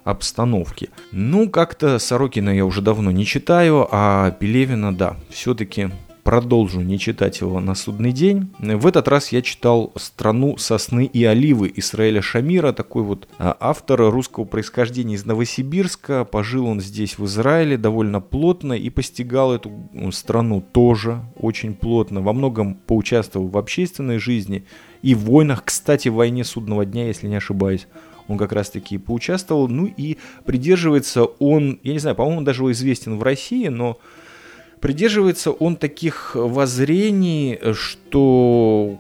обстановки. 0.06 0.90
Ну, 1.12 1.50
как-то 1.50 2.00
Сорокина 2.00 2.52
я 2.52 2.66
уже 2.66 2.82
давно 2.82 3.12
не 3.12 3.26
читаю, 3.26 3.88
а 3.92 4.32
Пелевина, 4.32 4.96
да, 4.96 5.18
все-таки 5.30 5.90
продолжу 6.26 6.82
не 6.82 6.98
читать 6.98 7.40
его 7.40 7.60
на 7.60 7.76
судный 7.76 8.12
день. 8.12 8.50
В 8.60 8.88
этот 8.88 9.08
раз 9.08 9.32
я 9.32 9.44
читал 9.44 9.94
«Страну 9.96 10.58
сосны 10.58 11.06
и 11.06 11.24
оливы» 11.24 11.72
Исраэля 11.76 12.22
Шамира, 12.22 12.74
такой 12.74 13.04
вот 13.04 13.28
а, 13.38 13.56
автор 13.60 14.02
русского 14.10 14.46
происхождения 14.46 15.16
из 15.16 15.26
Новосибирска. 15.26 16.26
Пожил 16.26 16.66
он 16.66 16.82
здесь, 16.82 17.20
в 17.20 17.26
Израиле, 17.26 17.78
довольно 17.78 18.22
плотно 18.22 18.74
и 18.74 18.90
постигал 18.90 19.54
эту 19.54 19.72
страну 20.12 20.66
тоже 20.72 21.22
очень 21.38 21.76
плотно. 21.76 22.22
Во 22.22 22.34
многом 22.34 22.74
поучаствовал 22.74 23.48
в 23.48 23.58
общественной 23.58 24.18
жизни 24.18 24.66
и 25.04 25.14
в 25.14 25.20
войнах. 25.20 25.64
Кстати, 25.64 26.10
в 26.10 26.16
войне 26.16 26.44
судного 26.44 26.86
дня, 26.86 27.06
если 27.06 27.28
не 27.28 27.36
ошибаюсь, 27.36 27.88
он 28.28 28.38
как 28.38 28.52
раз-таки 28.52 28.98
поучаствовал. 28.98 29.68
Ну 29.68 29.86
и 29.86 30.18
придерживается 30.46 31.26
он, 31.26 31.80
я 31.84 31.94
не 31.94 32.00
знаю, 32.00 32.16
по-моему, 32.16 32.42
даже 32.42 32.64
известен 32.72 33.18
в 33.18 33.24
России, 33.24 33.68
но 33.68 34.00
придерживается 34.80 35.52
он 35.52 35.76
таких 35.76 36.36
воззрений, 36.36 37.60
что 37.74 39.00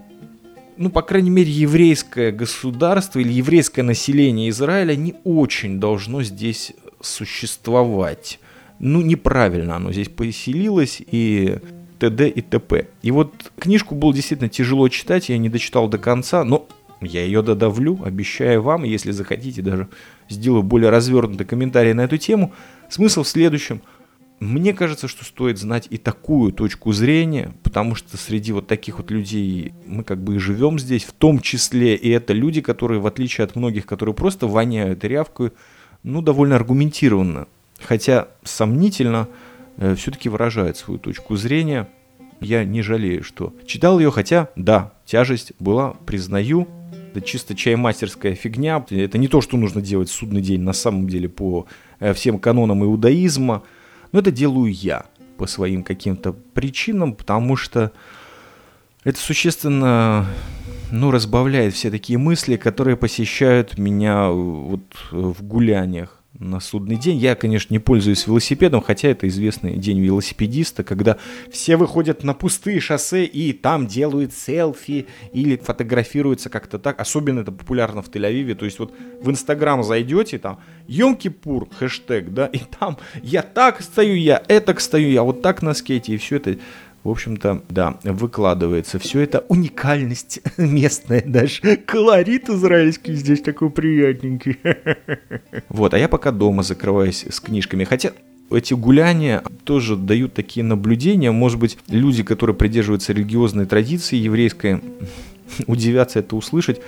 ну, 0.77 0.89
по 0.89 1.01
крайней 1.01 1.29
мере, 1.29 1.49
еврейское 1.49 2.31
государство 2.31 3.19
или 3.19 3.31
еврейское 3.31 3.83
население 3.83 4.49
Израиля 4.49 4.95
не 4.95 5.15
очень 5.23 5.79
должно 5.79 6.21
здесь 6.23 6.73
существовать. 7.01 8.39
Ну, 8.79 9.01
неправильно 9.01 9.77
оно 9.77 9.93
здесь 9.93 10.09
поселилось, 10.09 11.01
и 11.11 11.59
т.д. 11.99 12.27
и 12.27 12.41
т.п. 12.41 12.87
И 13.01 13.11
вот 13.11 13.51
книжку 13.57 13.95
было 13.95 14.13
действительно 14.13 14.49
тяжело 14.49 14.89
читать, 14.89 15.29
я 15.29 15.37
не 15.37 15.49
дочитал 15.49 15.87
до 15.87 15.97
конца, 15.97 16.43
но 16.43 16.67
я 17.05 17.23
ее 17.23 17.41
додавлю, 17.41 18.01
обещаю 18.03 18.61
вам, 18.61 18.83
если 18.83 19.11
захотите, 19.11 19.61
даже 19.61 19.87
сделаю 20.29 20.63
более 20.63 20.89
развернутый 20.89 21.45
комментарий 21.45 21.93
на 21.93 22.01
эту 22.01 22.17
тему. 22.17 22.53
Смысл 22.89 23.23
в 23.23 23.27
следующем. 23.27 23.81
Мне 24.41 24.73
кажется, 24.73 25.07
что 25.07 25.23
стоит 25.23 25.57
знать 25.57 25.87
и 25.89 25.97
такую 25.97 26.51
точку 26.51 26.91
зрения, 26.91 27.53
потому 27.63 27.95
что 27.95 28.17
среди 28.17 28.51
вот 28.51 28.67
таких 28.67 28.97
вот 28.97 29.09
людей 29.09 29.73
мы 29.85 30.03
как 30.03 30.21
бы 30.21 30.35
и 30.35 30.39
живем 30.39 30.77
здесь, 30.77 31.05
в 31.05 31.13
том 31.13 31.39
числе 31.39 31.95
и 31.95 32.09
это 32.09 32.33
люди, 32.33 32.59
которые, 32.59 32.99
в 32.99 33.07
отличие 33.07 33.45
от 33.45 33.55
многих, 33.55 33.85
которые 33.85 34.13
просто 34.13 34.45
воняют 34.47 35.05
и 35.05 35.07
рявкают, 35.07 35.53
ну, 36.03 36.21
довольно 36.21 36.57
аргументированно, 36.57 37.47
хотя 37.81 38.27
сомнительно, 38.43 39.29
э, 39.77 39.95
все-таки 39.95 40.27
выражают 40.27 40.77
свою 40.77 40.99
точку 40.99 41.37
зрения. 41.37 41.87
Я 42.41 42.65
не 42.65 42.81
жалею, 42.81 43.23
что 43.23 43.53
читал 43.65 43.99
ее, 43.99 44.11
хотя, 44.11 44.49
да, 44.57 44.91
тяжесть 45.05 45.53
была, 45.59 45.95
признаю, 46.05 46.67
это 47.15 47.25
чисто 47.25 47.55
чаймастерская 47.55 48.35
фигня. 48.35 48.85
Это 48.89 49.17
не 49.17 49.27
то, 49.27 49.39
что 49.41 49.57
нужно 49.57 49.81
делать 49.81 50.09
в 50.09 50.13
судный 50.13 50.41
день 50.41 50.61
на 50.61 50.73
самом 50.73 51.07
деле 51.07 51.29
по 51.29 51.65
э, 51.99 52.13
всем 52.13 52.39
канонам 52.39 52.83
иудаизма. 52.83 53.63
Но 54.11 54.19
это 54.19 54.31
делаю 54.31 54.71
я 54.71 55.05
по 55.37 55.47
своим 55.47 55.83
каким-то 55.83 56.33
причинам, 56.33 57.13
потому 57.13 57.55
что 57.55 57.91
Это 59.03 59.19
существенно 59.19 60.27
ну, 60.91 61.11
разбавляет 61.11 61.73
все 61.73 61.91
такие 61.91 62.17
мысли, 62.17 62.57
которые 62.57 62.97
посещают 62.97 63.77
меня 63.77 64.29
вот 64.29 64.81
в 65.11 65.43
гуляниях 65.43 66.21
на 66.39 66.59
судный 66.59 66.97
день. 66.97 67.17
Я, 67.17 67.35
конечно, 67.35 67.73
не 67.73 67.79
пользуюсь 67.79 68.27
велосипедом, 68.27 68.81
хотя 68.81 69.09
это 69.09 69.27
известный 69.27 69.77
день 69.77 69.99
велосипедиста, 69.99 70.83
когда 70.83 71.17
все 71.51 71.77
выходят 71.77 72.23
на 72.23 72.33
пустые 72.33 72.79
шоссе 72.79 73.25
и 73.25 73.53
там 73.53 73.87
делают 73.87 74.33
селфи 74.33 75.07
или 75.33 75.55
фотографируются 75.57 76.49
как-то 76.49 76.79
так. 76.79 76.99
Особенно 76.99 77.39
это 77.39 77.51
популярно 77.51 78.01
в 78.01 78.09
Тель-Авиве. 78.09 78.55
То 78.55 78.65
есть 78.65 78.79
вот 78.79 78.93
в 79.21 79.29
Инстаграм 79.29 79.83
зайдете, 79.83 80.37
там 80.37 80.59
Йом-Кипур, 80.87 81.69
хэштег, 81.73 82.33
да, 82.33 82.47
и 82.47 82.59
там 82.79 82.97
я 83.23 83.41
так 83.41 83.81
стою, 83.81 84.15
я 84.15 84.41
это 84.47 84.77
стою, 84.79 85.09
я 85.09 85.23
вот 85.23 85.41
так 85.41 85.61
на 85.61 85.73
скейте, 85.73 86.13
и 86.13 86.17
все 86.17 86.37
это 86.37 86.57
в 87.05 87.09
общем-то, 87.11 87.61
да, 87.69 87.99
выкладывается. 88.03 88.97
Все 88.97 89.19
это 89.19 89.45
уникальность 89.47 90.41
местная 90.57 91.21
даже. 91.23 91.77
Колорит 91.77 92.49
израильский 92.49 93.13
здесь 93.13 93.41
такой 93.41 93.69
приятненький. 93.69 94.57
Вот, 95.69 95.93
а 95.93 95.99
я 95.99 96.09
пока 96.09 96.31
дома 96.31 96.63
закрываюсь 96.63 97.25
с 97.29 97.39
книжками. 97.39 97.83
Хотя 97.83 98.13
эти 98.49 98.73
гуляния 98.73 99.43
тоже 99.65 99.95
дают 99.95 100.33
такие 100.33 100.63
наблюдения. 100.63 101.31
Может 101.31 101.59
быть, 101.59 101.77
люди, 101.87 102.23
которые 102.23 102.55
придерживаются 102.55 103.13
религиозной 103.13 103.67
традиции 103.67 104.15
еврейской, 104.15 104.81
удивятся 105.67 106.19
это 106.19 106.35
услышать. 106.35 106.81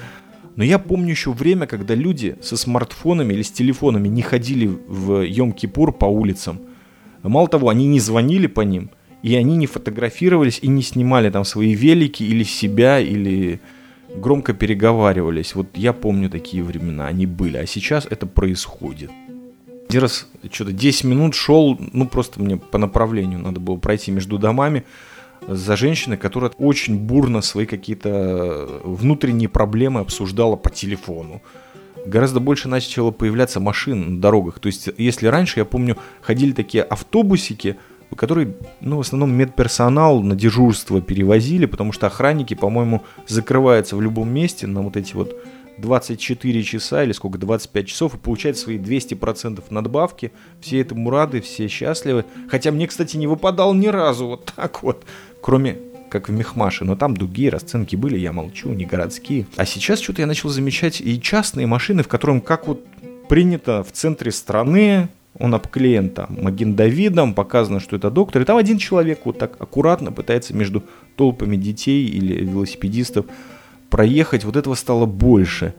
Но 0.55 0.63
я 0.63 0.79
помню 0.79 1.11
еще 1.11 1.31
время, 1.31 1.67
когда 1.67 1.93
люди 1.93 2.37
со 2.41 2.57
смартфонами 2.57 3.35
или 3.35 3.43
с 3.43 3.51
телефонами 3.51 4.07
не 4.07 4.23
ходили 4.23 4.65
в 4.65 5.23
Йом-Кипур 5.27 5.91
по 5.91 6.05
улицам. 6.05 6.59
Мало 7.21 7.47
того, 7.47 7.69
они 7.69 7.85
не 7.85 7.99
звонили 7.99 8.47
по 8.47 8.61
ним, 8.61 8.89
и 9.23 9.35
они 9.35 9.57
не 9.57 9.67
фотографировались 9.67 10.59
и 10.61 10.67
не 10.67 10.81
снимали 10.81 11.29
там 11.29 11.43
свои 11.43 11.73
велики 11.73 12.23
или 12.23 12.43
себя, 12.43 12.99
или 12.99 13.59
громко 14.15 14.53
переговаривались. 14.53 15.55
Вот 15.55 15.67
я 15.75 15.93
помню 15.93 16.29
такие 16.29 16.63
времена, 16.63 17.07
они 17.07 17.25
были, 17.25 17.57
а 17.57 17.65
сейчас 17.65 18.07
это 18.09 18.25
происходит. 18.25 19.11
Один 19.89 20.01
раз 20.01 20.27
что-то 20.51 20.73
10 20.73 21.05
минут 21.05 21.33
шел, 21.33 21.77
ну 21.93 22.07
просто 22.07 22.41
мне 22.41 22.57
по 22.57 22.77
направлению 22.77 23.39
надо 23.39 23.59
было 23.59 23.77
пройти 23.77 24.11
между 24.11 24.37
домами 24.37 24.83
за 25.47 25.77
женщиной, 25.77 26.17
которая 26.17 26.51
очень 26.57 26.97
бурно 26.97 27.41
свои 27.41 27.65
какие-то 27.65 28.81
внутренние 28.83 29.49
проблемы 29.49 30.01
обсуждала 30.01 30.55
по 30.55 30.69
телефону. 30.69 31.41
Гораздо 32.05 32.39
больше 32.39 32.67
начало 32.67 33.11
появляться 33.11 33.59
машин 33.59 34.15
на 34.15 34.21
дорогах. 34.21 34.59
То 34.59 34.67
есть, 34.67 34.89
если 34.97 35.27
раньше, 35.27 35.59
я 35.59 35.65
помню, 35.65 35.97
ходили 36.21 36.51
такие 36.53 36.83
автобусики, 36.83 37.77
который, 38.15 38.55
ну, 38.81 38.97
в 38.97 39.01
основном 39.01 39.33
медперсонал 39.33 40.21
на 40.21 40.35
дежурство 40.35 41.01
перевозили, 41.01 41.65
потому 41.65 41.91
что 41.91 42.07
охранники, 42.07 42.53
по-моему, 42.53 43.03
закрываются 43.27 43.95
в 43.95 44.01
любом 44.01 44.29
месте 44.29 44.67
на 44.67 44.81
вот 44.81 44.97
эти 44.97 45.13
вот 45.13 45.35
24 45.77 46.63
часа 46.63 47.03
или 47.03 47.11
сколько, 47.11 47.37
25 47.37 47.87
часов 47.87 48.15
и 48.15 48.17
получают 48.17 48.57
свои 48.57 48.77
200% 48.77 49.63
надбавки. 49.69 50.31
Все 50.61 50.81
этому 50.81 51.09
рады, 51.09 51.41
все 51.41 51.67
счастливы. 51.67 52.25
Хотя 52.49 52.71
мне, 52.71 52.87
кстати, 52.87 53.17
не 53.17 53.27
выпадал 53.27 53.73
ни 53.73 53.87
разу 53.87 54.27
вот 54.27 54.51
так 54.55 54.83
вот, 54.83 55.05
кроме 55.41 55.77
как 56.09 56.29
в 56.29 56.31
Мехмаше, 56.31 56.85
но 56.85 56.95
там 56.95 57.17
другие 57.17 57.49
расценки 57.49 57.97
были, 57.97 58.17
я 58.17 58.31
молчу, 58.31 58.69
не 58.69 58.85
городские. 58.85 59.45
А 59.57 59.65
сейчас 59.65 59.99
что-то 59.99 60.21
я 60.21 60.27
начал 60.27 60.49
замечать 60.49 61.01
и 61.01 61.21
частные 61.21 61.67
машины, 61.67 62.01
в 62.01 62.07
котором 62.07 62.39
как 62.39 62.67
вот 62.67 62.85
принято 63.27 63.83
в 63.83 63.91
центре 63.91 64.31
страны, 64.31 65.09
он 65.39 65.53
обклеен 65.53 66.09
там 66.09 66.37
Магендавидом, 66.41 67.33
показано, 67.33 67.79
что 67.79 67.95
это 67.95 68.09
доктор, 68.09 68.41
и 68.41 68.45
там 68.45 68.57
один 68.57 68.77
человек 68.77 69.21
вот 69.25 69.37
так 69.37 69.59
аккуратно 69.59 70.11
пытается 70.11 70.55
между 70.55 70.83
толпами 71.15 71.55
детей 71.55 72.07
или 72.07 72.43
велосипедистов 72.43 73.25
проехать, 73.89 74.43
вот 74.43 74.55
этого 74.55 74.75
стало 74.75 75.05
больше. 75.05 75.73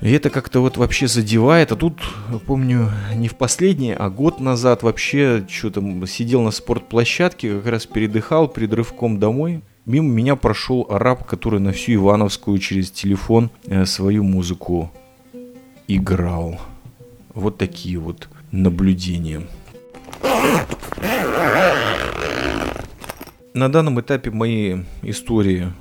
И 0.00 0.10
это 0.10 0.30
как-то 0.30 0.60
вот 0.60 0.76
вообще 0.76 1.06
задевает. 1.06 1.70
А 1.70 1.76
тут, 1.76 2.00
помню, 2.46 2.90
не 3.14 3.28
в 3.28 3.36
последний, 3.36 3.92
а 3.92 4.10
год 4.10 4.40
назад 4.40 4.82
вообще 4.82 5.44
что-то 5.48 5.80
сидел 6.06 6.42
на 6.42 6.50
спортплощадке, 6.50 7.56
как 7.58 7.66
раз 7.66 7.86
передыхал 7.86 8.48
перед 8.48 8.72
рывком 8.72 9.20
домой. 9.20 9.62
Мимо 9.84 10.08
меня 10.08 10.34
прошел 10.34 10.86
араб, 10.90 11.24
который 11.24 11.60
на 11.60 11.70
всю 11.70 11.94
Ивановскую 11.94 12.58
через 12.58 12.90
телефон 12.90 13.50
э, 13.66 13.84
свою 13.84 14.24
музыку 14.24 14.90
играл. 15.86 16.58
Вот 17.34 17.56
такие 17.56 17.98
вот 17.98 18.28
наблюдения. 18.50 19.42
На 23.54 23.70
данном 23.70 24.00
этапе 24.00 24.30
моей 24.30 24.84
истории 25.02 25.72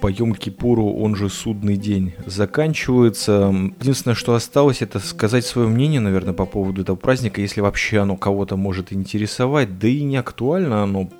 по 0.00 0.10
Йом-Кипуру, 0.10 0.92
он 0.98 1.14
же 1.14 1.30
судный 1.30 1.76
день, 1.76 2.12
заканчивается. 2.26 3.54
Единственное, 3.80 4.14
что 4.14 4.34
осталось, 4.34 4.82
это 4.82 4.98
сказать 4.98 5.46
свое 5.46 5.68
мнение, 5.68 6.00
наверное, 6.00 6.34
по 6.34 6.44
поводу 6.44 6.82
этого 6.82 6.96
праздника, 6.96 7.40
если 7.40 7.60
вообще 7.60 8.00
оно 8.00 8.16
кого-то 8.16 8.56
может 8.56 8.92
интересовать. 8.92 9.78
Да 9.78 9.88
и 9.88 10.02
не 10.02 10.16
актуально 10.16 10.82
оно 10.82 11.10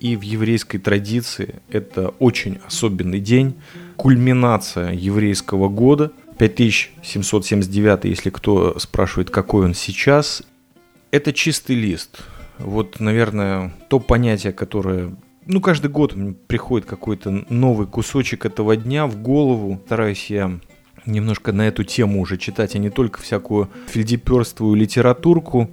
и 0.00 0.16
в 0.16 0.22
еврейской 0.22 0.78
традиции. 0.78 1.56
Это 1.70 2.08
очень 2.18 2.58
особенный 2.66 3.20
день, 3.20 3.54
кульминация 3.96 4.92
еврейского 4.92 5.68
года– 5.68 6.12
5779, 6.38 8.04
если 8.04 8.30
кто 8.30 8.78
спрашивает, 8.78 9.30
какой 9.30 9.66
он 9.66 9.74
сейчас, 9.74 10.42
это 11.10 11.32
чистый 11.32 11.76
лист. 11.76 12.22
Вот, 12.58 13.00
наверное, 13.00 13.74
то 13.88 13.98
понятие, 13.98 14.52
которое 14.52 15.14
ну, 15.46 15.62
каждый 15.62 15.90
год 15.90 16.14
приходит 16.46 16.86
какой-то 16.86 17.44
новый 17.48 17.86
кусочек 17.86 18.44
этого 18.44 18.76
дня 18.76 19.06
в 19.06 19.16
голову. 19.22 19.80
Стараюсь 19.86 20.26
я 20.28 20.60
немножко 21.06 21.52
на 21.52 21.66
эту 21.66 21.84
тему 21.84 22.20
уже 22.20 22.36
читать, 22.36 22.74
а 22.74 22.78
не 22.78 22.90
только 22.90 23.22
всякую 23.22 23.70
фельдеперствую 23.86 24.74
литературку. 24.74 25.70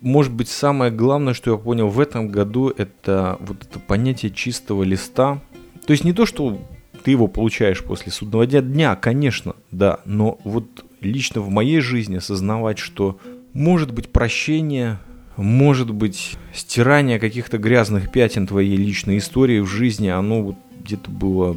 Может 0.00 0.32
быть, 0.32 0.48
самое 0.48 0.92
главное, 0.92 1.34
что 1.34 1.50
я 1.50 1.56
понял 1.58 1.88
в 1.88 1.98
этом 1.98 2.28
году, 2.28 2.68
это 2.68 3.36
вот 3.40 3.64
это 3.64 3.80
понятие 3.80 4.30
чистого 4.30 4.84
листа. 4.84 5.40
То 5.84 5.92
есть 5.92 6.04
не 6.04 6.12
то, 6.12 6.24
что 6.24 6.58
ты 7.00 7.10
его 7.10 7.26
получаешь 7.26 7.82
после 7.82 8.12
судного 8.12 8.46
дня, 8.46 8.60
дня, 8.60 8.96
конечно, 8.96 9.54
да, 9.70 10.00
но 10.04 10.38
вот 10.44 10.84
лично 11.00 11.40
в 11.40 11.50
моей 11.50 11.80
жизни 11.80 12.16
осознавать, 12.16 12.78
что 12.78 13.18
может 13.52 13.92
быть 13.92 14.10
прощение, 14.10 14.98
может 15.36 15.90
быть 15.90 16.36
стирание 16.54 17.18
каких-то 17.18 17.58
грязных 17.58 18.10
пятен 18.12 18.46
твоей 18.46 18.76
личной 18.76 19.18
истории 19.18 19.60
в 19.60 19.66
жизни, 19.66 20.08
оно 20.08 20.42
вот 20.42 20.56
где-то 20.84 21.10
было 21.10 21.56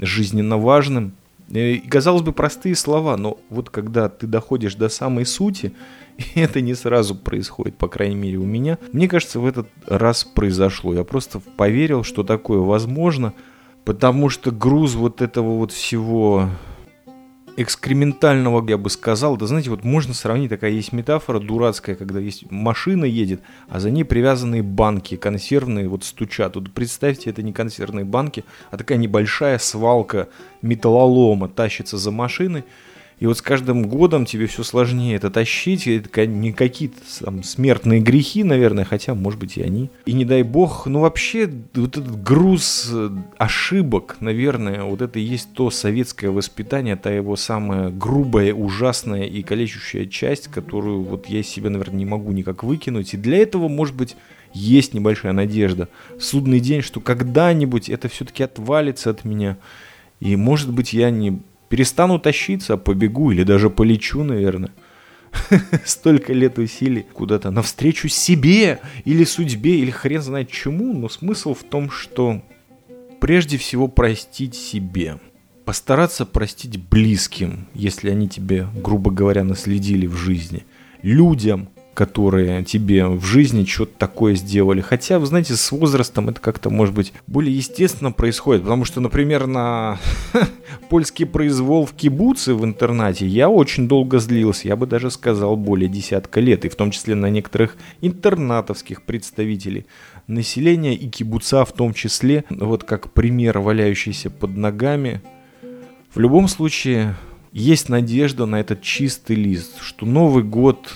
жизненно 0.00 0.58
важным. 0.58 1.14
И, 1.50 1.82
казалось 1.88 2.22
бы, 2.22 2.32
простые 2.32 2.74
слова, 2.74 3.16
но 3.16 3.38
вот 3.50 3.68
когда 3.68 4.08
ты 4.08 4.26
доходишь 4.26 4.74
до 4.74 4.88
самой 4.88 5.26
сути, 5.26 5.72
и 6.16 6.24
это 6.40 6.60
не 6.60 6.74
сразу 6.74 7.14
происходит, 7.14 7.76
по 7.76 7.88
крайней 7.88 8.16
мере 8.16 8.38
у 8.38 8.46
меня, 8.46 8.78
мне 8.92 9.08
кажется, 9.08 9.38
в 9.38 9.46
этот 9.46 9.68
раз 9.86 10.24
произошло. 10.24 10.94
Я 10.94 11.04
просто 11.04 11.40
поверил, 11.40 12.04
что 12.04 12.24
такое 12.24 12.58
возможно– 12.58 13.34
Потому 13.84 14.28
что 14.28 14.50
груз 14.50 14.94
вот 14.94 15.22
этого 15.22 15.58
вот 15.58 15.72
всего 15.72 16.48
экскрементального, 17.56 18.66
я 18.68 18.78
бы 18.78 18.88
сказал, 18.88 19.36
да 19.36 19.46
знаете, 19.46 19.70
вот 19.70 19.84
можно 19.84 20.14
сравнить, 20.14 20.50
такая 20.50 20.70
есть 20.70 20.92
метафора 20.92 21.38
дурацкая, 21.38 21.96
когда 21.96 22.18
есть 22.18 22.50
машина 22.50 23.04
едет, 23.04 23.42
а 23.68 23.80
за 23.80 23.90
ней 23.90 24.04
привязанные 24.04 24.62
банки 24.62 25.16
консервные 25.16 25.88
вот 25.88 26.04
стучат. 26.04 26.56
Вот 26.56 26.72
представьте, 26.72 27.30
это 27.30 27.42
не 27.42 27.52
консервные 27.52 28.04
банки, 28.04 28.44
а 28.70 28.78
такая 28.78 28.98
небольшая 28.98 29.58
свалка 29.58 30.28
металлолома 30.62 31.48
тащится 31.48 31.98
за 31.98 32.10
машиной, 32.10 32.64
и 33.22 33.26
вот 33.26 33.38
с 33.38 33.40
каждым 33.40 33.84
годом 33.84 34.26
тебе 34.26 34.48
все 34.48 34.64
сложнее 34.64 35.14
это 35.14 35.30
тащить. 35.30 35.86
Это 35.86 36.26
не 36.26 36.52
какие-то 36.52 36.98
там 37.20 37.44
смертные 37.44 38.00
грехи, 38.00 38.42
наверное, 38.42 38.84
хотя, 38.84 39.14
может 39.14 39.38
быть, 39.38 39.58
и 39.58 39.62
они. 39.62 39.90
И 40.06 40.12
не 40.12 40.24
дай 40.24 40.42
бог, 40.42 40.88
ну 40.88 41.02
вообще, 41.02 41.48
вот 41.74 41.96
этот 41.96 42.20
груз 42.20 42.90
э, 42.92 43.10
ошибок, 43.38 44.16
наверное, 44.18 44.82
вот 44.82 45.02
это 45.02 45.20
и 45.20 45.22
есть 45.22 45.52
то 45.52 45.70
советское 45.70 46.30
воспитание, 46.30 46.96
та 46.96 47.12
его 47.12 47.36
самая 47.36 47.90
грубая, 47.90 48.52
ужасная 48.52 49.22
и 49.22 49.44
калечущая 49.44 50.06
часть, 50.06 50.48
которую 50.48 51.04
вот 51.04 51.26
я 51.28 51.42
из 51.42 51.46
себя, 51.46 51.70
наверное, 51.70 51.98
не 51.98 52.06
могу 52.06 52.32
никак 52.32 52.64
выкинуть. 52.64 53.14
И 53.14 53.16
для 53.16 53.38
этого, 53.38 53.68
может 53.68 53.94
быть, 53.94 54.16
есть 54.52 54.94
небольшая 54.94 55.32
надежда. 55.32 55.88
Судный 56.18 56.58
день, 56.58 56.82
что 56.82 56.98
когда-нибудь 56.98 57.88
это 57.88 58.08
все-таки 58.08 58.42
отвалится 58.42 59.10
от 59.10 59.24
меня. 59.24 59.58
И, 60.18 60.34
может 60.34 60.72
быть, 60.72 60.92
я 60.92 61.10
не 61.10 61.40
Перестану 61.72 62.18
тащиться, 62.18 62.76
побегу 62.76 63.30
или 63.30 63.44
даже 63.44 63.70
полечу, 63.70 64.22
наверное. 64.22 64.72
Столько 65.86 66.34
лет 66.34 66.58
усилий 66.58 67.06
куда-то 67.14 67.50
навстречу 67.50 68.08
себе 68.08 68.80
или 69.06 69.24
судьбе, 69.24 69.78
или 69.78 69.90
хрен 69.90 70.20
знает 70.20 70.50
чему, 70.50 70.92
но 70.92 71.08
смысл 71.08 71.54
в 71.54 71.62
том, 71.62 71.90
что 71.90 72.42
прежде 73.22 73.56
всего 73.56 73.88
простить 73.88 74.54
себе. 74.54 75.18
Постараться 75.64 76.26
простить 76.26 76.76
близким, 76.76 77.66
если 77.72 78.10
они 78.10 78.28
тебе, 78.28 78.68
грубо 78.74 79.10
говоря, 79.10 79.42
наследили 79.42 80.06
в 80.06 80.14
жизни. 80.14 80.66
Людям, 81.00 81.70
которые 81.94 82.64
тебе 82.64 83.06
в 83.06 83.24
жизни 83.24 83.64
что-то 83.64 83.92
такое 83.98 84.34
сделали. 84.34 84.80
Хотя, 84.80 85.18
вы 85.18 85.26
знаете, 85.26 85.54
с 85.54 85.72
возрастом 85.72 86.30
это 86.30 86.40
как-то, 86.40 86.70
может 86.70 86.94
быть, 86.94 87.12
более 87.26 87.54
естественно 87.54 88.12
происходит. 88.12 88.62
Потому 88.62 88.84
что, 88.84 89.00
например, 89.00 89.46
на 89.46 89.98
польский 90.88 91.26
произвол 91.26 91.84
в 91.84 91.92
кибуце 91.92 92.54
в 92.54 92.64
интернате 92.64 93.26
я 93.26 93.50
очень 93.50 93.88
долго 93.88 94.18
злился. 94.18 94.68
Я 94.68 94.76
бы 94.76 94.86
даже 94.86 95.10
сказал, 95.10 95.56
более 95.56 95.88
десятка 95.88 96.40
лет. 96.40 96.64
И 96.64 96.70
в 96.70 96.76
том 96.76 96.90
числе 96.90 97.14
на 97.14 97.26
некоторых 97.26 97.76
интернатовских 98.00 99.02
представителей 99.02 99.86
населения 100.26 100.94
и 100.94 101.08
кибуца 101.08 101.64
в 101.64 101.72
том 101.72 101.92
числе. 101.92 102.44
Вот 102.48 102.84
как 102.84 103.12
пример, 103.12 103.58
валяющийся 103.58 104.30
под 104.30 104.56
ногами. 104.56 105.20
В 106.14 106.20
любом 106.20 106.48
случае, 106.48 107.16
есть 107.52 107.90
надежда 107.90 108.46
на 108.46 108.60
этот 108.60 108.80
чистый 108.80 109.36
лист, 109.36 109.80
что 109.80 110.06
Новый 110.06 110.42
год 110.42 110.94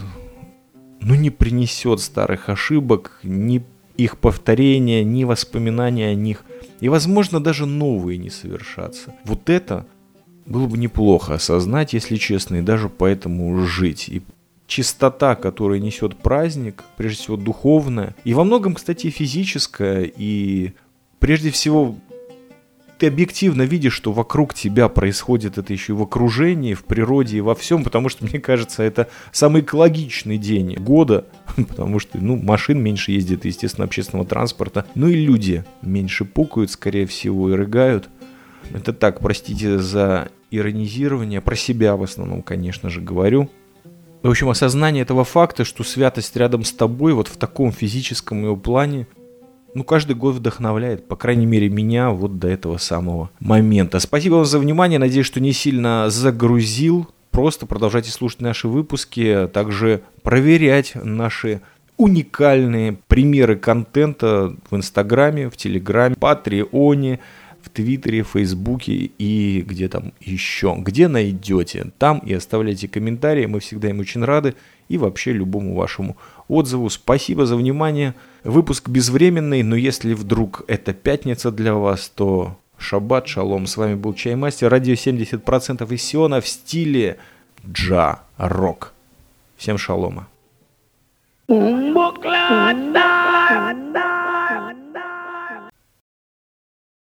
ну, 1.07 1.15
не 1.15 1.31
принесет 1.31 2.01
старых 2.01 2.49
ошибок, 2.49 3.21
ни 3.23 3.63
их 3.97 4.19
повторения, 4.19 5.05
ни 5.05 5.23
воспоминания 5.23 6.09
о 6.09 6.15
них. 6.15 6.45
И, 6.81 6.89
возможно, 6.89 7.39
даже 7.41 7.65
новые 7.65 8.19
не 8.19 8.29
совершатся. 8.29 9.15
Вот 9.25 9.49
это 9.49 9.87
было 10.47 10.67
бы 10.67 10.77
неплохо 10.77 11.35
осознать, 11.35 11.93
если 11.93 12.17
честно, 12.17 12.57
и 12.57 12.63
даже 12.63 12.89
поэтому 12.89 13.65
жить. 13.67 14.09
И 14.09 14.23
чистота, 14.67 15.37
которая 15.37 15.79
несет 15.79 16.17
праздник, 16.17 16.83
прежде 16.97 17.19
всего 17.23 17.37
духовная, 17.37 18.17
и 18.25 18.35
во 18.35 18.43
многом, 18.43 18.75
кстати, 18.75 19.09
физическая, 19.09 20.11
и 20.13 20.73
прежде 21.21 21.53
всего 21.53 21.95
ты 22.99 23.09
объективно 23.09 23.63
видишь, 23.63 23.93
что 23.93 24.13
вокруг 24.13 24.55
тебя 24.55 24.89
происходит 24.89 25.59
это 25.59 25.73
еще 25.73 25.93
и 25.93 25.97
в 25.97 26.03
окружении, 26.03 26.75
в 26.75 26.85
природе 26.85 27.39
и 27.39 27.43
во 27.43 27.55
всем, 27.55 27.85
потому 27.85 28.09
что, 28.09 28.25
мне 28.25 28.39
кажется, 28.39 28.83
это 28.83 29.09
самый 29.33 29.63
экологичный 29.63 30.39
день 30.39 30.77
года, 30.77 31.27
потому 31.57 31.99
что, 31.99 32.19
ну, 32.19 32.37
машин 32.37 32.83
меньше 32.83 33.13
ездит, 33.13 33.45
естественно, 33.45 33.85
общественного 33.85 34.27
транспорта, 34.27 34.87
ну 34.95 35.09
и 35.09 35.15
люди 35.15 35.65
меньше 35.83 36.25
пукают, 36.25 36.71
скорее 36.71 37.07
всего, 37.07 37.51
и 37.51 37.55
рыгают. 37.55 38.09
Это 38.73 38.93
так, 38.93 39.21
простите 39.21 39.79
за 39.79 40.29
иронизирование, 40.51 41.41
про 41.41 41.57
себя 41.57 41.97
в 41.97 42.03
основном, 42.03 42.43
конечно 42.43 42.91
же, 42.91 43.01
говорю. 43.01 43.51
В 44.23 44.31
общем, 44.31 44.49
осознание 44.49 45.03
этого 45.03 45.25
факта, 45.25 45.65
что 45.65 45.85
святость 45.85 46.35
рядом 46.37 46.65
с 46.65 46.73
тобой, 46.73 47.13
вот 47.13 47.29
в 47.29 47.37
таком 47.37 47.71
физическом 47.71 48.43
его 48.43 48.57
плане, 48.57 49.07
ну, 49.77 49.85
каждый 49.85 50.17
год 50.17 50.37
вдохновляет, 50.37 51.07
по 51.07 51.17
крайней 51.17 51.45
мере, 51.45 51.69
меня 51.69 52.09
вот 52.09 52.39
до 52.39 52.49
этого 52.49 52.79
самого 52.79 53.29
момента. 53.41 53.99
Спасибо 53.99 54.37
вам 54.37 54.47
за 54.47 54.59
внимание, 54.59 54.99
надеюсь, 54.99 55.27
что 55.27 55.39
не 55.39 55.53
сильно 55.53 56.09
загрузил. 56.09 57.09
Просто 57.31 57.67
продолжайте 57.67 58.11
слушать 58.11 58.41
наши 58.41 58.69
выпуски, 58.69 59.21
а 59.21 59.49
также 59.49 60.01
проверять 60.23 60.95
наши 60.95 61.61
уникальные 61.99 62.97
примеры 63.07 63.57
контента 63.57 64.57
в 64.71 64.77
Инстаграме, 64.77 65.51
в 65.51 65.59
Телеграме, 65.59 66.17
Патреоне, 66.19 67.21
в 67.61 67.69
Твиттере, 67.69 68.23
Фейсбуке 68.23 69.11
и 69.19 69.61
где 69.61 69.89
там 69.89 70.15
еще. 70.23 70.75
Где 70.79 71.07
найдете, 71.07 71.93
там 71.99 72.21
и 72.21 72.33
оставляйте 72.33 72.89
комментарии, 72.89 73.45
мы 73.45 73.61
всегда 73.61 73.91
им 73.91 74.01
очень 74.01 74.25
рады 74.25 74.55
и 74.89 74.97
вообще 74.97 75.33
любому 75.33 75.75
вашему 75.75 76.17
отзыву. 76.49 76.91
Спасибо 76.91 77.47
за 77.47 77.57
внимание. 77.57 78.15
Выпуск 78.45 78.89
безвременный, 78.89 79.63
но 79.63 79.77
если 79.77 80.15
вдруг 80.15 80.65
это 80.69 80.93
пятница 80.93 81.51
для 81.51 81.75
вас, 81.75 82.09
то 82.15 82.57
шаббат, 82.79 83.27
шалом. 83.27 83.67
С 83.67 83.77
вами 83.77 83.95
был 83.95 84.15
Чаймастер. 84.15 84.71
Радио 84.71 84.95
70% 84.95 85.93
из 85.93 86.03
Сиона 86.03 86.41
в 86.41 86.49
стиле 86.49 87.19
джа-рок. 87.69 88.93
Всем 89.57 89.79
шалома. 89.79 90.29
Умбоклада. 91.49 93.07